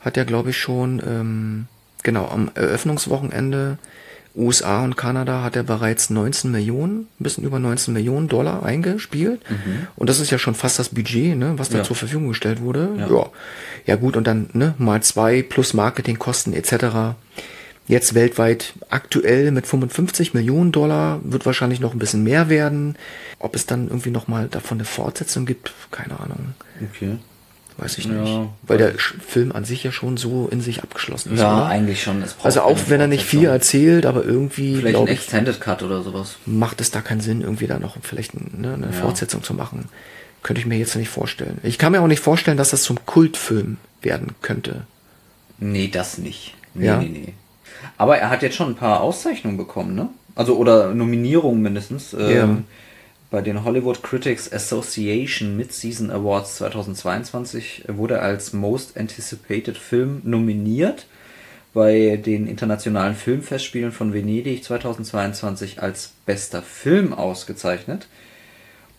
hat 0.00 0.16
er 0.16 0.24
glaube 0.24 0.50
ich 0.50 0.58
schon, 0.58 1.02
ähm, 1.06 1.66
genau, 2.02 2.26
am 2.26 2.50
Eröffnungswochenende 2.54 3.78
USA 4.34 4.84
und 4.84 4.96
Kanada 4.96 5.42
hat 5.42 5.56
er 5.56 5.62
bereits 5.62 6.10
19 6.10 6.50
Millionen, 6.50 7.00
ein 7.00 7.24
bisschen 7.24 7.44
über 7.44 7.58
19 7.58 7.92
Millionen 7.92 8.28
Dollar 8.28 8.64
eingespielt. 8.64 9.40
Mhm. 9.50 9.86
Und 9.96 10.08
das 10.08 10.20
ist 10.20 10.30
ja 10.30 10.38
schon 10.38 10.54
fast 10.54 10.78
das 10.78 10.90
Budget, 10.90 11.36
ne, 11.36 11.54
was 11.56 11.68
da 11.68 11.78
ja. 11.78 11.84
zur 11.84 11.96
Verfügung 11.96 12.28
gestellt 12.28 12.60
wurde. 12.60 12.90
Ja. 12.96 13.08
ja. 13.08 13.26
Ja 13.86 13.96
gut, 13.96 14.16
und 14.16 14.26
dann 14.26 14.50
ne, 14.52 14.74
mal 14.78 15.02
zwei 15.02 15.42
plus 15.42 15.74
Marketingkosten 15.74 16.52
etc. 16.52 17.16
Jetzt 17.88 18.14
weltweit 18.14 18.74
aktuell 18.88 19.50
mit 19.50 19.66
55 19.66 20.32
Millionen 20.32 20.70
Dollar 20.70 21.20
wird 21.24 21.44
wahrscheinlich 21.44 21.80
noch 21.80 21.92
ein 21.92 21.98
bisschen 21.98 22.22
mehr 22.22 22.48
werden. 22.48 22.96
Ob 23.40 23.56
es 23.56 23.66
dann 23.66 23.88
irgendwie 23.88 24.10
nochmal 24.10 24.46
davon 24.48 24.78
eine 24.78 24.84
Fortsetzung 24.84 25.44
gibt, 25.44 25.72
keine 25.90 26.20
Ahnung. 26.20 26.54
Okay. 26.94 27.18
Weiß 27.80 27.96
ich 27.96 28.06
nicht. 28.06 28.28
Ja, 28.28 28.48
Weil 28.64 28.76
der 28.76 28.92
Film 28.98 29.52
an 29.52 29.64
sich 29.64 29.82
ja 29.84 29.90
schon 29.90 30.18
so 30.18 30.48
in 30.52 30.60
sich 30.60 30.82
abgeschlossen 30.82 31.32
ist. 31.32 31.40
Ja, 31.40 31.56
oder? 31.56 31.66
eigentlich 31.66 32.02
schon. 32.02 32.22
also 32.42 32.60
auch 32.60 32.78
wenn 32.88 33.00
er 33.00 33.06
nicht 33.06 33.24
viel 33.24 33.46
erzählt, 33.46 34.04
aber 34.04 34.22
irgendwie. 34.22 34.76
Vielleicht 34.76 34.98
ein 34.98 35.06
Extended 35.06 35.60
Cut 35.62 35.82
oder 35.82 36.02
sowas. 36.02 36.36
Macht 36.44 36.82
es 36.82 36.90
da 36.90 37.00
keinen 37.00 37.22
Sinn, 37.22 37.40
irgendwie 37.40 37.66
da 37.66 37.78
noch 37.78 37.96
vielleicht 38.02 38.34
ne, 38.34 38.74
eine 38.74 38.86
ja. 38.86 38.92
Fortsetzung 38.92 39.42
zu 39.42 39.54
machen. 39.54 39.88
Könnte 40.42 40.60
ich 40.60 40.66
mir 40.66 40.76
jetzt 40.76 40.94
nicht 40.94 41.08
vorstellen. 41.08 41.58
Ich 41.62 41.78
kann 41.78 41.92
mir 41.92 42.02
auch 42.02 42.06
nicht 42.06 42.20
vorstellen, 42.20 42.58
dass 42.58 42.70
das 42.70 42.82
zum 42.82 42.98
Kultfilm 43.06 43.78
werden 44.02 44.34
könnte. 44.42 44.82
Nee, 45.58 45.88
das 45.88 46.18
nicht. 46.18 46.54
Nee, 46.74 46.86
ja? 46.86 46.98
nee, 46.98 47.08
nee. 47.08 47.34
Aber 47.96 48.18
er 48.18 48.28
hat 48.28 48.42
jetzt 48.42 48.56
schon 48.56 48.68
ein 48.68 48.76
paar 48.76 49.00
Auszeichnungen 49.00 49.56
bekommen, 49.56 49.94
ne? 49.94 50.10
Also, 50.34 50.56
oder 50.56 50.94
Nominierungen 50.94 51.62
mindestens. 51.62 52.12
Ähm. 52.12 52.64
Bei 53.30 53.42
den 53.42 53.64
Hollywood 53.64 54.02
Critics 54.02 54.52
Association 54.52 55.56
Mid-Season 55.56 56.10
Awards 56.10 56.56
2022 56.56 57.84
wurde 57.86 58.14
er 58.14 58.22
als 58.22 58.52
Most 58.52 58.96
Anticipated 58.98 59.78
Film 59.78 60.20
nominiert. 60.24 61.06
Bei 61.72 62.16
den 62.16 62.48
internationalen 62.48 63.14
Filmfestspielen 63.14 63.92
von 63.92 64.12
Venedig 64.12 64.64
2022 64.64 65.80
als 65.80 66.10
bester 66.26 66.60
Film 66.62 67.12
ausgezeichnet. 67.12 68.08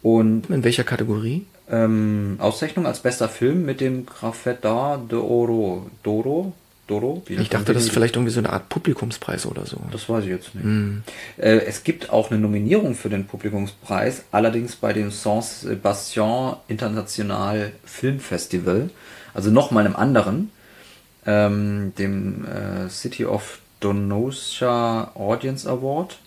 Und 0.01 0.49
in 0.49 0.63
welcher 0.63 0.85
Kategorie? 0.85 1.45
Ähm, 1.69 2.37
Auszeichnung 2.39 2.85
als 2.85 3.01
bester 3.01 3.27
Film 3.27 3.65
mit 3.65 3.81
dem 3.81 4.05
Graffetta 4.05 4.95
de 4.97 5.19
Oro. 5.19 5.89
Doro? 6.03 6.53
Doro? 6.87 7.23
ich 7.27 7.49
dachte, 7.49 7.73
das 7.73 7.83
ist 7.83 7.91
vielleicht 7.91 8.15
irgendwie 8.15 8.31
so 8.31 8.39
eine 8.39 8.51
Art 8.51 8.69
Publikumspreis 8.69 9.45
oder 9.45 9.65
so. 9.65 9.77
Das 9.91 10.09
weiß 10.09 10.23
ich 10.25 10.29
jetzt 10.29 10.55
nicht. 10.55 10.65
Mm. 10.65 11.03
Äh, 11.37 11.59
es 11.59 11.83
gibt 11.83 12.09
auch 12.09 12.31
eine 12.31 12.39
Nominierung 12.39 12.95
für 12.95 13.09
den 13.09 13.25
Publikumspreis, 13.25 14.23
allerdings 14.31 14.75
bei 14.75 14.91
dem 14.91 15.09
Saint-Sébastien 15.09 16.57
International 16.67 17.71
Filmfestival, 17.85 18.89
also 19.33 19.51
nochmal 19.51 19.85
einem 19.85 19.95
anderen, 19.95 20.51
ähm, 21.25 21.93
dem 21.97 22.45
äh, 22.45 22.89
City 22.89 23.25
of 23.25 23.59
Donostia 23.79 25.11
Audience 25.15 25.69
Award. 25.69 26.17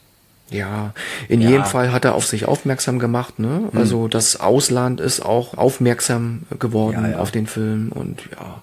Ja, 0.55 0.95
in 1.29 1.41
ja. 1.41 1.51
jedem 1.51 1.65
Fall 1.65 1.93
hat 1.93 2.05
er 2.05 2.15
auf 2.15 2.27
sich 2.27 2.47
aufmerksam 2.47 3.01
gemacht, 3.01 3.41
ne? 3.41 3.69
Hm. 3.71 3.79
Also 3.79 4.07
das 4.07 4.39
Ausland 4.39 5.01
ist 5.01 5.21
auch 5.21 5.59
aufmerksam 5.59 6.43
geworden 6.61 7.03
ja, 7.03 7.11
ja. 7.13 7.19
auf 7.19 7.33
den 7.33 7.49
Film 7.49 7.91
und 7.91 8.23
ja, 8.31 8.63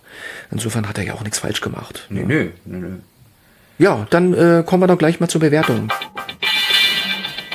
insofern 0.51 0.87
hat 0.87 0.97
er 0.97 1.03
ja 1.03 1.13
auch 1.15 1.23
nichts 1.23 1.39
falsch 1.39 1.59
gemacht. 1.59 2.07
Nee, 2.09 2.21
ne? 2.21 2.25
nö, 2.25 2.49
nö, 2.65 2.77
nö. 2.77 2.89
Ja, 3.77 4.07
dann 4.09 4.33
äh, 4.33 4.63
kommen 4.65 4.83
wir 4.83 4.87
doch 4.87 4.97
gleich 4.97 5.19
mal 5.19 5.27
zur 5.27 5.41
Bewertung. 5.41 5.91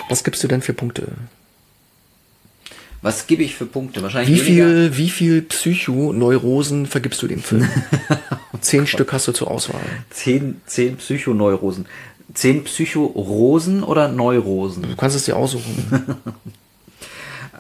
Was 0.09 0.23
gibst 0.23 0.45
du 0.45 0.49
denn 0.49 0.61
für 0.61 0.75
Punkte? 0.75 1.13
Was 3.01 3.27
gebe 3.27 3.43
ich 3.43 3.55
für 3.55 3.67
Punkte? 3.67 4.03
Wahrscheinlich 4.03 4.37
wie 4.37 4.45
viel, 4.45 4.97
wie 4.97 5.11
viel 5.11 5.43
Psychoneurosen 5.43 6.87
vergibst 6.87 7.23
du 7.23 7.29
dem 7.29 7.41
Film? 7.41 7.69
zehn 8.61 8.87
Stück 8.87 9.13
hast 9.13 9.29
du 9.29 9.33
zur 9.33 9.51
Auswahl. 9.51 9.81
Zehn, 10.11 10.61
zehn 10.67 10.97
Psychoneurosen. 10.97 11.87
Zehn 12.35 12.65
Psychorosen 12.65 13.83
oder 13.83 14.09
Neurosen? 14.09 14.83
Du 14.83 14.97
kannst 14.97 15.17
es 15.17 15.25
dir 15.25 15.37
aussuchen. 15.37 16.17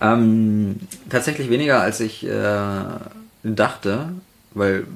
Ähm, 0.01 0.77
tatsächlich 1.09 1.49
weniger, 1.49 1.81
als 1.81 2.01
ich 2.01 2.27
äh, 2.27 2.83
dachte, 3.43 4.11
weil 4.53 4.87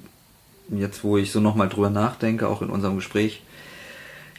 jetzt, 0.71 1.03
wo 1.05 1.17
ich 1.17 1.33
so 1.33 1.41
nochmal 1.41 1.69
drüber 1.69 1.91
nachdenke, 1.91 2.47
auch 2.49 2.63
in 2.63 2.69
unserem 2.69 2.97
Gespräch 2.97 3.43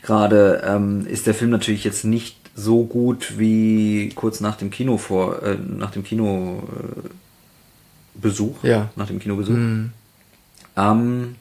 gerade, 0.03 0.61
ähm, 0.65 1.05
ist 1.07 1.27
der 1.27 1.33
Film 1.33 1.51
natürlich 1.51 1.83
jetzt 1.83 2.03
nicht 2.05 2.37
so 2.55 2.83
gut 2.83 3.39
wie 3.39 4.09
kurz 4.15 4.39
nach 4.39 4.55
dem 4.55 4.69
Kino 4.69 4.97
vor, 4.97 5.41
äh, 5.41 5.57
nach 5.57 5.91
dem 5.91 6.03
Kino 6.03 6.61
äh, 8.63 8.67
Ja. 8.67 8.89
nach 8.95 9.07
dem 9.07 9.19
Kinobesuch. 9.19 9.55
Ähm, 10.77 11.35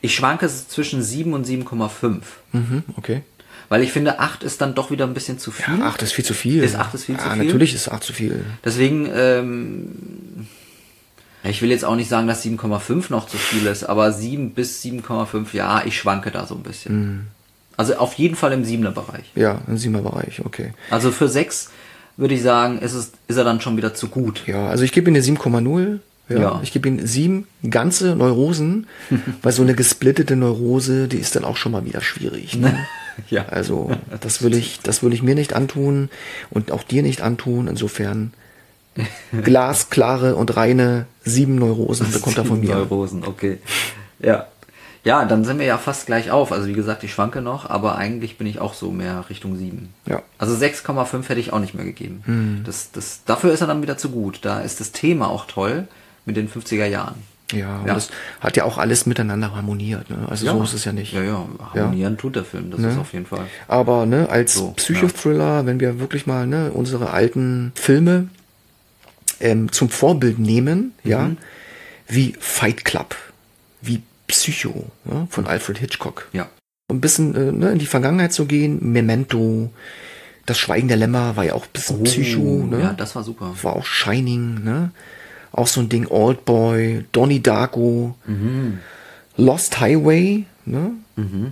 ich 0.00 0.14
schwanke 0.14 0.48
zwischen 0.48 1.02
7 1.02 1.32
und 1.32 1.46
7,5. 1.46 2.20
Mhm, 2.52 2.84
okay. 2.96 3.22
Weil 3.68 3.82
ich 3.82 3.92
finde, 3.92 4.20
8 4.20 4.44
ist 4.44 4.60
dann 4.60 4.74
doch 4.74 4.90
wieder 4.90 5.06
ein 5.06 5.14
bisschen 5.14 5.38
zu 5.38 5.50
viel. 5.50 5.78
Ja, 5.78 5.86
acht 5.86 6.00
ist 6.02 6.12
viel 6.12 6.24
zu 6.24 6.34
viel. 6.34 6.62
Ist 6.62 6.76
acht 6.76 6.94
ist 6.94 7.04
viel 7.04 7.16
ja, 7.16 7.22
zu 7.22 7.30
viel? 7.30 7.44
natürlich 7.44 7.74
ist 7.74 7.88
acht 7.88 8.04
zu 8.04 8.12
viel. 8.12 8.44
Deswegen, 8.64 9.10
ähm, 9.12 10.46
ich 11.42 11.62
will 11.62 11.70
jetzt 11.70 11.84
auch 11.84 11.96
nicht 11.96 12.08
sagen, 12.08 12.28
dass 12.28 12.44
7,5 12.44 13.06
noch 13.10 13.26
zu 13.26 13.36
viel 13.36 13.66
ist, 13.66 13.84
aber 13.84 14.12
7 14.12 14.52
bis 14.52 14.82
7,5, 14.82 15.46
ja, 15.52 15.82
ich 15.84 15.98
schwanke 15.98 16.30
da 16.30 16.46
so 16.46 16.54
ein 16.54 16.62
bisschen. 16.62 17.26
Also 17.76 17.96
auf 17.96 18.14
jeden 18.14 18.36
Fall 18.36 18.52
im 18.52 18.64
7er 18.64 18.90
Bereich. 18.90 19.30
Ja, 19.34 19.60
im 19.66 19.76
Siebener-Bereich, 19.76 20.44
okay. 20.44 20.72
Also 20.90 21.10
für 21.10 21.28
6 21.28 21.70
würde 22.16 22.34
ich 22.34 22.42
sagen, 22.42 22.78
ist, 22.78 22.94
es, 22.94 23.12
ist 23.28 23.36
er 23.36 23.44
dann 23.44 23.60
schon 23.60 23.76
wieder 23.76 23.94
zu 23.94 24.08
gut. 24.08 24.42
Ja, 24.46 24.68
also 24.68 24.84
ich 24.84 24.92
gebe 24.92 25.10
ihm 25.10 25.14
eine 25.14 25.24
7,0. 25.24 25.98
Ja, 26.28 26.38
Ja. 26.38 26.60
Ich 26.62 26.72
gebe 26.72 26.88
ihm 26.88 27.06
sieben 27.06 27.46
ganze 27.68 28.16
Neurosen, 28.16 28.86
weil 29.42 29.52
so 29.52 29.62
eine 29.62 29.74
gesplittete 29.74 30.36
Neurose, 30.36 31.08
die 31.08 31.18
ist 31.18 31.36
dann 31.36 31.44
auch 31.44 31.56
schon 31.56 31.72
mal 31.72 31.84
wieder 31.84 32.00
schwierig. 32.00 32.56
Ne? 32.56 32.76
Ja. 33.30 33.46
Also 33.46 33.92
das 34.20 34.42
will 34.42 34.54
ich, 34.54 34.80
das 34.80 35.02
will 35.02 35.14
ich 35.14 35.22
mir 35.22 35.34
nicht 35.34 35.54
antun 35.54 36.10
und 36.50 36.70
auch 36.70 36.82
dir 36.82 37.02
nicht 37.02 37.22
antun. 37.22 37.66
Insofern 37.66 38.34
glasklare 39.42 40.36
und 40.36 40.54
reine 40.56 41.06
sieben 41.24 41.54
Neurosen 41.54 42.12
bekommt 42.12 42.36
er 42.36 42.44
von 42.44 42.60
mir. 42.60 42.74
Neurosen, 42.74 43.24
okay. 43.24 43.58
Ja. 44.18 44.48
Ja, 45.04 45.24
dann 45.24 45.44
sind 45.44 45.60
wir 45.60 45.66
ja 45.66 45.78
fast 45.78 46.06
gleich 46.06 46.30
auf. 46.30 46.50
Also 46.50 46.66
wie 46.66 46.72
gesagt, 46.72 47.04
ich 47.04 47.12
schwanke 47.12 47.40
noch, 47.40 47.70
aber 47.70 47.96
eigentlich 47.96 48.38
bin 48.38 48.46
ich 48.46 48.58
auch 48.58 48.74
so 48.74 48.90
mehr 48.90 49.24
Richtung 49.30 49.56
7. 49.56 49.88
Ja. 50.06 50.22
Also 50.36 50.54
6,5 50.54 51.28
hätte 51.28 51.40
ich 51.40 51.52
auch 51.52 51.60
nicht 51.60 51.74
mehr 51.74 51.84
gegeben. 51.84 52.22
Hm. 52.26 52.62
Das, 52.66 52.90
das, 52.90 53.22
dafür 53.24 53.52
ist 53.52 53.60
er 53.60 53.68
dann 53.68 53.82
wieder 53.82 53.96
zu 53.96 54.10
gut. 54.10 54.40
Da 54.42 54.60
ist 54.60 54.80
das 54.80 54.90
Thema 54.92 55.30
auch 55.30 55.46
toll 55.46 55.86
mit 56.26 56.36
den 56.36 56.48
50er 56.50 56.84
Jahren. 56.86 57.14
Ja, 57.52 57.78
und 57.78 57.86
Ja. 57.86 57.94
das 57.94 58.10
hat 58.40 58.56
ja 58.56 58.64
auch 58.64 58.76
alles 58.76 59.06
miteinander 59.06 59.54
harmoniert. 59.54 60.10
Ne? 60.10 60.26
Also 60.28 60.46
so 60.46 60.62
ist 60.64 60.72
es 60.74 60.84
ja 60.84 60.92
nicht. 60.92 61.12
Ja, 61.12 61.22
ja, 61.22 61.46
harmonieren 61.74 62.18
tut 62.18 62.34
der 62.36 62.44
Film, 62.44 62.72
das 62.72 62.80
ist 62.80 62.98
auf 62.98 63.12
jeden 63.12 63.26
Fall. 63.26 63.46
Aber 63.68 64.04
ne, 64.04 64.28
als 64.28 64.54
So, 64.54 64.72
Psychothriller, 64.72 65.64
wenn 65.64 65.78
wir 65.80 66.00
wirklich 66.00 66.26
mal 66.26 66.46
ne, 66.46 66.72
unsere 66.72 67.10
alten 67.10 67.70
Filme 67.76 68.28
ähm, 69.40 69.70
zum 69.70 69.88
Vorbild 69.90 70.38
nehmen, 70.38 70.92
ja, 71.04 71.28
Mhm. 71.28 71.36
wie 72.08 72.34
Fight 72.40 72.84
Club, 72.84 73.14
wie 73.80 74.02
Psycho 74.26 74.86
ja, 75.04 75.26
von 75.30 75.46
Alfred 75.46 75.78
Hitchcock. 75.78 76.28
Ja. 76.32 76.48
Um 76.88 76.96
ein 76.96 77.00
bisschen 77.00 77.34
äh, 77.36 77.52
ne, 77.52 77.70
in 77.70 77.78
die 77.78 77.86
Vergangenheit 77.86 78.32
zu 78.32 78.46
gehen, 78.46 78.78
Memento, 78.92 79.70
Das 80.46 80.58
Schweigen 80.58 80.86
der 80.88 80.96
Lämmer 80.96 81.36
war 81.36 81.44
ja 81.44 81.54
auch 81.54 81.64
ein 81.64 81.72
bisschen 81.72 82.02
Psycho, 82.04 82.40
ne? 82.64 82.76
Oh, 82.76 82.80
Ja, 82.80 82.92
das 82.92 83.14
war 83.16 83.24
super. 83.24 83.52
war 83.62 83.74
auch 83.76 83.84
Shining, 83.84 84.62
ne? 84.62 84.90
Auch 85.56 85.66
so 85.66 85.80
ein 85.80 85.88
Ding, 85.88 86.06
Old 86.08 86.44
Boy, 86.44 87.04
Donnie 87.12 87.40
Darko, 87.42 88.14
Mhm. 88.26 88.78
Lost 89.38 89.80
Highway, 89.80 90.44
ne? 90.64 90.92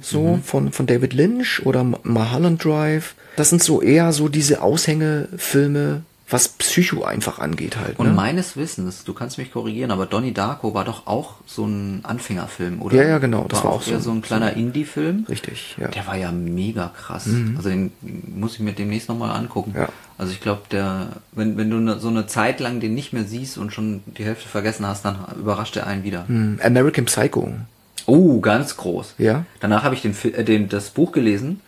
So 0.02 0.38
von, 0.44 0.72
von 0.72 0.86
David 0.86 1.12
Lynch 1.14 1.64
oder 1.64 1.82
Mulholland 1.84 2.62
Drive. 2.64 3.14
Das 3.36 3.48
sind 3.50 3.62
so 3.62 3.80
eher 3.82 4.12
so 4.12 4.28
diese 4.28 4.62
Aushängefilme, 4.62 6.02
was 6.30 6.48
Psycho 6.48 7.04
einfach 7.04 7.38
angeht 7.38 7.76
halt. 7.76 7.98
Und 7.98 8.08
Ne? 8.08 8.12
meines 8.14 8.56
Wissens, 8.56 9.04
du 9.04 9.12
kannst 9.12 9.36
mich 9.36 9.52
korrigieren, 9.52 9.90
aber 9.90 10.06
Donnie 10.06 10.32
Darko 10.32 10.72
war 10.72 10.84
doch 10.86 11.06
auch 11.06 11.34
so 11.46 11.66
ein 11.66 12.00
Anfängerfilm, 12.02 12.80
oder? 12.80 12.96
Ja, 12.96 13.02
ja, 13.08 13.18
genau, 13.18 13.44
das 13.48 13.62
war 13.62 13.72
auch 13.72 13.86
eher 13.86 13.98
so- 13.98 14.04
so 14.04 14.10
ein 14.12 14.22
kleiner 14.22 14.54
Indie-Film. 14.54 15.26
Richtig, 15.28 15.76
ja. 15.78 15.88
Der 15.88 16.06
war 16.06 16.16
ja 16.16 16.32
mega 16.32 16.90
krass. 16.96 17.28
Also 17.56 17.68
den 17.68 17.92
muss 18.34 18.54
ich 18.54 18.60
mir 18.60 18.72
demnächst 18.72 19.08
nochmal 19.10 19.36
angucken. 19.36 19.72
Mhm. 19.72 19.80
Ja. 19.80 19.88
Also 20.16 20.32
ich 20.32 20.40
glaube, 20.40 20.62
der, 20.70 21.08
wenn, 21.32 21.56
wenn 21.58 21.68
du 21.70 21.76
ne- 21.76 21.98
so 21.98 22.08
eine 22.08 22.26
Zeit 22.26 22.58
lang 22.60 22.80
den 22.80 22.94
nicht 22.94 23.12
mehr 23.12 23.24
siehst 23.24 23.58
und 23.58 23.72
schon 23.72 24.02
die 24.06 24.24
Hälfte 24.24 24.48
vergessen 24.48 24.86
hast, 24.86 25.04
dann 25.04 25.16
überrascht 25.38 25.76
er 25.76 25.86
einen 25.86 26.04
wieder. 26.04 26.26
Hm, 26.28 26.58
American 26.64 27.04
Psycho. 27.04 27.52
Oh, 28.06 28.40
ganz 28.40 28.76
groß. 28.76 29.14
Ja. 29.18 29.44
Danach 29.60 29.82
habe 29.82 29.94
ich 29.94 30.02
den, 30.02 30.14
äh, 30.32 30.44
den, 30.44 30.68
das 30.68 30.90
Buch 30.90 31.12
gelesen 31.12 31.60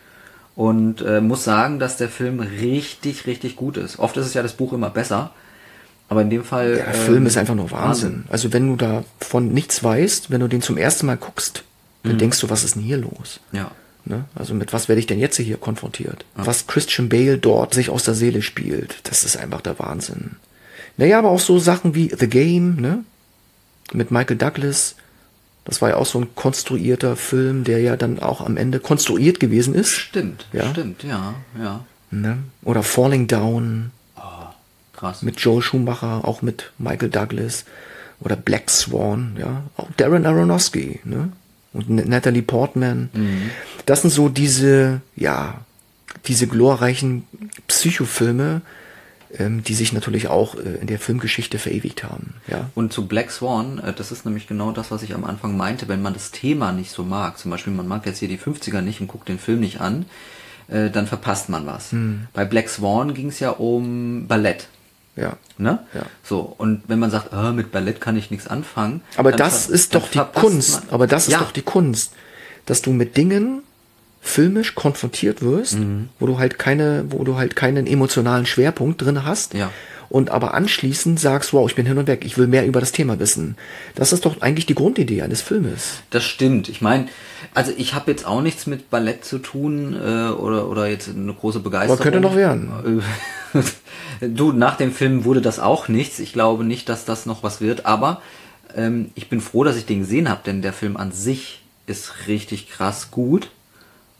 und 0.57 1.01
äh, 1.01 1.21
muss 1.21 1.43
sagen, 1.43 1.77
dass 1.77 1.97
der 1.97 2.09
Film 2.09 2.39
richtig, 2.39 3.27
richtig 3.27 3.55
gut 3.55 3.77
ist. 3.77 3.99
Oft 3.99 4.17
ist 4.17 4.25
es 4.25 4.33
ja 4.33 4.41
das 4.41 4.53
Buch 4.53 4.73
immer 4.73 4.89
besser, 4.89 5.29
aber 6.09 6.23
in 6.23 6.31
dem 6.31 6.43
Fall. 6.43 6.75
Der 6.77 6.87
ähm, 6.87 6.93
Film 6.93 7.25
ist 7.27 7.37
einfach 7.37 7.53
nur 7.53 7.69
Wahnsinn. 7.69 8.25
Also 8.27 8.51
wenn 8.51 8.67
du 8.67 8.75
davon 8.75 9.53
nichts 9.53 9.83
weißt, 9.83 10.31
wenn 10.31 10.41
du 10.41 10.47
den 10.47 10.63
zum 10.63 10.77
ersten 10.77 11.05
Mal 11.05 11.15
guckst, 11.15 11.63
dann 12.01 12.17
denkst 12.17 12.39
du, 12.39 12.49
was 12.49 12.63
ist 12.63 12.75
denn 12.75 12.81
hier 12.81 12.97
los? 12.97 13.39
Ja. 13.51 13.69
Ne? 14.05 14.25
Also 14.33 14.55
mit 14.55 14.73
was 14.73 14.87
werde 14.87 14.99
ich 14.99 15.05
denn 15.05 15.19
jetzt 15.19 15.37
hier 15.37 15.57
konfrontiert? 15.57 16.25
Was 16.35 16.65
Christian 16.65 17.07
Bale 17.07 17.37
dort 17.37 17.75
sich 17.75 17.91
aus 17.91 18.03
der 18.03 18.15
Seele 18.15 18.41
spielt, 18.41 19.01
das 19.03 19.23
ist 19.23 19.37
einfach 19.37 19.61
der 19.61 19.77
Wahnsinn. 19.77 20.37
Naja, 20.95 21.19
aber 21.19 21.29
auch 21.29 21.39
so 21.39 21.59
Sachen 21.59 21.93
wie 21.93 22.11
The 22.17 22.27
Game, 22.27 22.77
ne? 22.77 23.03
Mit 23.93 24.09
Michael 24.09 24.37
Douglas. 24.37 24.95
Das 25.67 25.81
war 25.81 25.89
ja 25.89 25.97
auch 25.97 26.05
so 26.05 26.19
ein 26.21 26.33
konstruierter 26.33 27.17
Film, 27.17 27.65
der 27.65 27.81
ja 27.81 27.97
dann 27.97 28.19
auch 28.19 28.39
am 28.39 28.55
Ende 28.55 28.79
konstruiert 28.79 29.39
gewesen 29.41 29.75
ist. 29.75 29.91
Stimmt, 29.91 30.47
Ja. 30.53 30.69
stimmt, 30.71 31.03
ja, 31.03 31.35
ja. 31.61 31.81
Ne? 32.09 32.37
Oder 32.63 32.83
Falling 32.83 33.27
Down 33.27 33.91
Krass. 34.93 35.21
mit 35.21 35.39
Joel 35.41 35.61
Schumacher, 35.61 36.21
auch 36.25 36.41
mit 36.41 36.71
Michael 36.77 37.09
Douglas. 37.09 37.65
Oder 38.21 38.35
Black 38.37 38.69
Swan, 38.71 39.35
ja. 39.37 39.63
Auch 39.75 39.89
Darren 39.97 40.25
Aronofsky, 40.25 41.01
ne? 41.03 41.31
Und 41.73 41.89
Natalie 41.89 42.41
Portman. 42.41 43.09
Das 43.85 44.01
sind 44.01 44.09
so 44.09 44.29
diese, 44.29 45.01
ja, 45.15 45.59
diese 46.25 46.47
glorreichen 46.47 47.27
Psychofilme, 47.67 48.61
ähm, 49.39 49.63
die 49.63 49.73
sich 49.73 49.93
natürlich 49.93 50.27
auch 50.27 50.55
äh, 50.55 50.77
in 50.81 50.87
der 50.87 50.99
Filmgeschichte 50.99 51.59
verewigt 51.59 52.03
haben, 52.03 52.35
ja. 52.47 52.69
Und 52.75 52.93
zu 52.93 53.07
Black 53.07 53.31
Swan, 53.31 53.79
äh, 53.79 53.93
das 53.93 54.11
ist 54.11 54.25
nämlich 54.25 54.47
genau 54.47 54.71
das, 54.71 54.91
was 54.91 55.03
ich 55.03 55.13
am 55.13 55.23
Anfang 55.23 55.55
meinte, 55.57 55.87
wenn 55.87 56.01
man 56.01 56.13
das 56.13 56.31
Thema 56.31 56.71
nicht 56.71 56.91
so 56.91 57.03
mag, 57.03 57.37
zum 57.37 57.51
Beispiel 57.51 57.73
man 57.73 57.87
mag 57.87 58.05
jetzt 58.05 58.19
hier 58.19 58.27
die 58.27 58.37
50er 58.39 58.81
nicht 58.81 59.01
und 59.01 59.07
guckt 59.07 59.27
den 59.29 59.39
Film 59.39 59.59
nicht 59.59 59.79
an, 59.81 60.05
äh, 60.67 60.89
dann 60.89 61.07
verpasst 61.07 61.49
man 61.49 61.65
was. 61.65 61.91
Hm. 61.91 62.27
Bei 62.33 62.45
Black 62.45 62.69
Swan 62.69 63.13
ging 63.13 63.29
es 63.29 63.39
ja 63.39 63.51
um 63.51 64.27
Ballett. 64.27 64.67
Ja. 65.15 65.35
Ne? 65.57 65.79
Ja. 65.95 66.03
So, 66.23 66.41
und 66.41 66.83
wenn 66.87 66.99
man 66.99 67.09
sagt, 67.09 67.33
ah, 67.33 67.51
mit 67.51 67.71
Ballett 67.71 67.99
kann 68.01 68.15
ich 68.17 68.29
nichts 68.29 68.47
anfangen. 68.47 69.01
Aber 69.15 69.31
das 69.31 69.67
ist 69.67 69.95
doch 69.95 70.09
die 70.09 70.21
Kunst. 70.33 70.81
man- 70.81 70.89
Aber 70.93 71.07
das 71.07 71.27
ist 71.27 71.33
ja, 71.33 71.39
doch 71.39 71.51
die 71.51 71.63
Kunst, 71.63 72.13
dass 72.67 72.83
du 72.83 72.91
mit 72.91 73.17
Dingen 73.17 73.63
filmisch 74.21 74.75
konfrontiert 74.75 75.41
wirst, 75.41 75.77
Mhm. 75.79 76.09
wo 76.19 76.25
du 76.27 76.37
halt 76.37 76.59
keine, 76.59 77.05
wo 77.09 77.23
du 77.23 77.37
halt 77.37 77.55
keinen 77.55 77.87
emotionalen 77.87 78.45
Schwerpunkt 78.45 79.01
drin 79.01 79.23
hast. 79.23 79.53
Ja. 79.53 79.71
Und 80.09 80.29
aber 80.29 80.53
anschließend 80.53 81.19
sagst, 81.19 81.51
wow, 81.51 81.69
ich 81.69 81.75
bin 81.75 81.85
hin 81.85 81.97
und 81.97 82.07
weg, 82.07 82.23
ich 82.23 82.37
will 82.37 82.47
mehr 82.47 82.65
über 82.65 82.79
das 82.79 82.93
Thema 82.93 83.19
wissen. 83.19 83.57
Das 83.93 84.13
ist 84.13 84.25
doch 84.25 84.39
eigentlich 84.41 84.65
die 84.65 84.73
Grundidee 84.75 85.21
eines 85.21 85.41
Filmes. 85.41 85.95
Das 86.11 86.23
stimmt. 86.23 86.69
Ich 86.69 86.79
meine, 86.81 87.07
also 87.53 87.73
ich 87.75 87.93
habe 87.93 88.09
jetzt 88.11 88.25
auch 88.25 88.41
nichts 88.41 88.67
mit 88.67 88.89
Ballett 88.89 89.25
zu 89.25 89.37
tun 89.39 89.93
äh, 89.93 90.29
oder, 90.29 90.69
oder 90.69 90.87
jetzt 90.87 91.09
eine 91.09 91.33
große 91.33 91.59
Begeisterung. 91.59 91.95
Aber 91.97 92.03
könnte 92.03 92.21
noch 92.21 92.37
werden. 92.37 93.03
du, 94.21 94.53
nach 94.53 94.77
dem 94.77 94.93
Film 94.93 95.25
wurde 95.25 95.41
das 95.41 95.59
auch 95.59 95.87
nichts. 95.89 96.19
Ich 96.19 96.31
glaube 96.33 96.63
nicht, 96.63 96.87
dass 96.89 97.03
das 97.05 97.25
noch 97.25 97.43
was 97.43 97.59
wird. 97.59 97.85
Aber 97.85 98.21
ähm, 98.75 99.11
ich 99.15 99.27
bin 99.29 99.41
froh, 99.41 99.63
dass 99.65 99.75
ich 99.77 99.85
den 99.85 99.99
gesehen 100.01 100.29
habe, 100.29 100.41
denn 100.45 100.61
der 100.61 100.73
Film 100.73 100.95
an 100.95 101.11
sich 101.11 101.61
ist 101.85 102.27
richtig 102.27 102.69
krass 102.69 103.11
gut. 103.11 103.49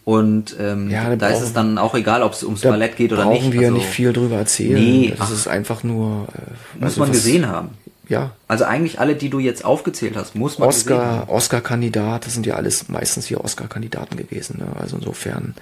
Und 0.08 0.56
ähm, 0.58 0.90
Ja, 0.90 1.10
da 1.10 1.16
da 1.18 1.28
ist 1.28 1.34
brauchen- 1.34 1.44
es 1.48 1.54
dann 1.54 1.78
auch 1.78 1.94
egal, 1.94 2.24
ob 2.24 2.32
es 2.32 2.42
ums 2.42 2.62
Da 2.62 2.70
Ballett 2.70 2.96
geht 2.96 3.12
oder 3.12 3.24
brauchen 3.26 3.50
nicht. 3.50 3.52
wir 3.60 3.68
Also, 3.68 3.74
nicht 3.74 3.88
viel 3.88 4.14
drüber 4.14 4.38
erzählen. 4.38 4.76
Nee, 4.82 5.10
das 5.18 5.28
ach. 5.28 5.34
ist 5.34 5.48
einfach 5.50 5.84
nur. 5.84 6.30
Äh, 6.30 6.80
Muss 6.80 6.84
also 6.84 7.00
man 7.02 7.10
was- 7.10 7.18
gesehen 7.18 7.48
haben. 7.50 7.72
Ja. 8.08 8.32
Also 8.48 8.64
eigentlich 8.64 9.02
alle, 9.02 9.16
die 9.16 9.30
du 9.30 9.40
jetzt 9.40 9.66
aufgezählt 9.66 10.16
hast, 10.16 10.34
muss 10.34 10.60
man 10.60 10.70
gesehen 10.70 10.98
haben. 10.98 11.20
Oscar, 11.24 11.30
Oscar-Kandidat, 11.34 12.26
das 12.26 12.36
sind 12.36 12.46
ja 12.46 12.56
alles 12.56 12.88
meistens 12.88 13.26
hier 13.26 13.44
Oscar-Kandidaten 13.44 14.16
gewesen. 14.16 14.60
Ne? 14.60 14.68
Also 14.80 14.96
insofern, 14.96 15.56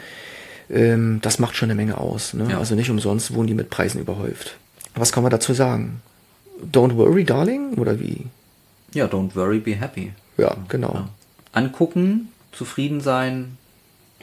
ähm, 0.70 1.18
das 1.24 1.40
macht 1.40 1.56
schon 1.56 1.72
eine 1.72 1.76
Menge 1.76 1.98
aus. 1.98 2.36
Ne? 2.36 2.46
Ja. 2.52 2.60
Also 2.60 2.76
nicht 2.76 2.92
umsonst 2.92 3.34
wurden 3.34 3.48
die 3.48 3.56
mit 3.56 3.72
Preisen 3.72 4.00
überhäuft. 4.00 4.58
Was 4.94 5.12
kann 5.12 5.24
man 5.24 5.32
dazu 5.32 5.54
sagen? 5.56 6.02
Don't 6.72 6.96
worry, 6.98 7.24
darling? 7.24 7.74
Oder 7.80 8.00
wie? 8.00 8.28
Ja, 8.94 9.06
don't 9.08 9.36
worry, 9.36 9.58
be 9.58 9.74
happy. 9.76 10.14
Ja, 10.38 10.56
genau. 10.70 10.94
Ja. 10.94 11.10
Angucken, 11.52 12.30
zufrieden 12.52 13.02
sein 13.02 13.58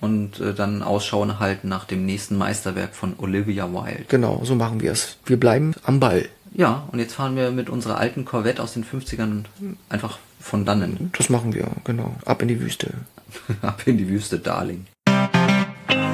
und 0.02 0.40
äh, 0.40 0.52
dann 0.52 0.82
Ausschau 0.82 1.26
halten 1.38 1.68
nach 1.68 1.84
dem 1.84 2.04
nächsten 2.04 2.36
Meisterwerk 2.36 2.94
von 2.94 3.14
Olivia 3.18 3.72
Wilde. 3.72 4.04
Genau, 4.08 4.42
so 4.44 4.54
machen 4.54 4.82
wir 4.82 4.92
es. 4.92 5.16
Wir 5.24 5.38
bleiben 5.38 5.74
am 5.84 6.00
Ball. 6.00 6.28
Ja, 6.54 6.82
und 6.92 6.98
jetzt 6.98 7.14
fahren 7.14 7.36
wir 7.36 7.50
mit 7.50 7.70
unserer 7.70 7.96
alten 7.96 8.24
Corvette 8.26 8.62
aus 8.62 8.74
den 8.74 8.84
50ern 8.84 9.44
einfach 9.88 10.18
von 10.40 10.66
dannen 10.66 11.10
Das 11.16 11.30
machen 11.30 11.54
wir, 11.54 11.68
genau. 11.84 12.14
Ab 12.26 12.42
in 12.42 12.48
die 12.48 12.60
Wüste. 12.60 12.90
ab 13.62 13.82
in 13.86 13.96
die 13.96 14.08
Wüste, 14.08 14.38
Darling. 14.38 14.86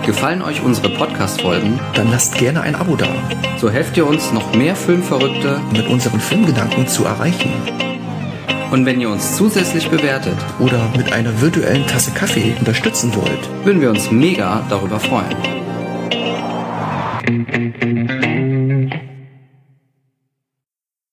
Gefallen 0.04 0.42
euch 0.42 0.62
unsere 0.62 0.90
Podcast-Folgen? 0.90 1.80
Dann 1.94 2.10
lasst 2.10 2.36
gerne 2.36 2.60
ein 2.60 2.74
Abo 2.74 2.94
da, 2.96 3.08
So 3.58 3.70
helft 3.70 3.96
ihr 3.96 4.06
uns, 4.06 4.32
noch 4.32 4.54
mehr 4.54 4.76
Filmverrückte. 4.76 5.60
mit 5.72 5.86
unseren 5.88 6.20
Filmgedanken 6.20 6.86
zu 6.88 7.04
erreichen. 7.04 7.50
Und 8.70 8.84
wenn 8.84 9.00
ihr 9.00 9.08
uns 9.08 9.36
zusätzlich 9.36 9.88
bewertet, 9.88 10.36
Oder 10.58 10.90
mit 10.96 11.12
einer 11.12 11.40
virtuellen 11.40 11.86
Tasse 11.86 12.10
Kaffee 12.10 12.54
unterstützen 12.58 13.14
wollt. 13.14 13.64
würden 13.64 13.80
wir 13.80 13.90
uns 13.90 14.10
mega 14.10 14.62
darüber 14.68 15.00
freuen. 15.00 15.36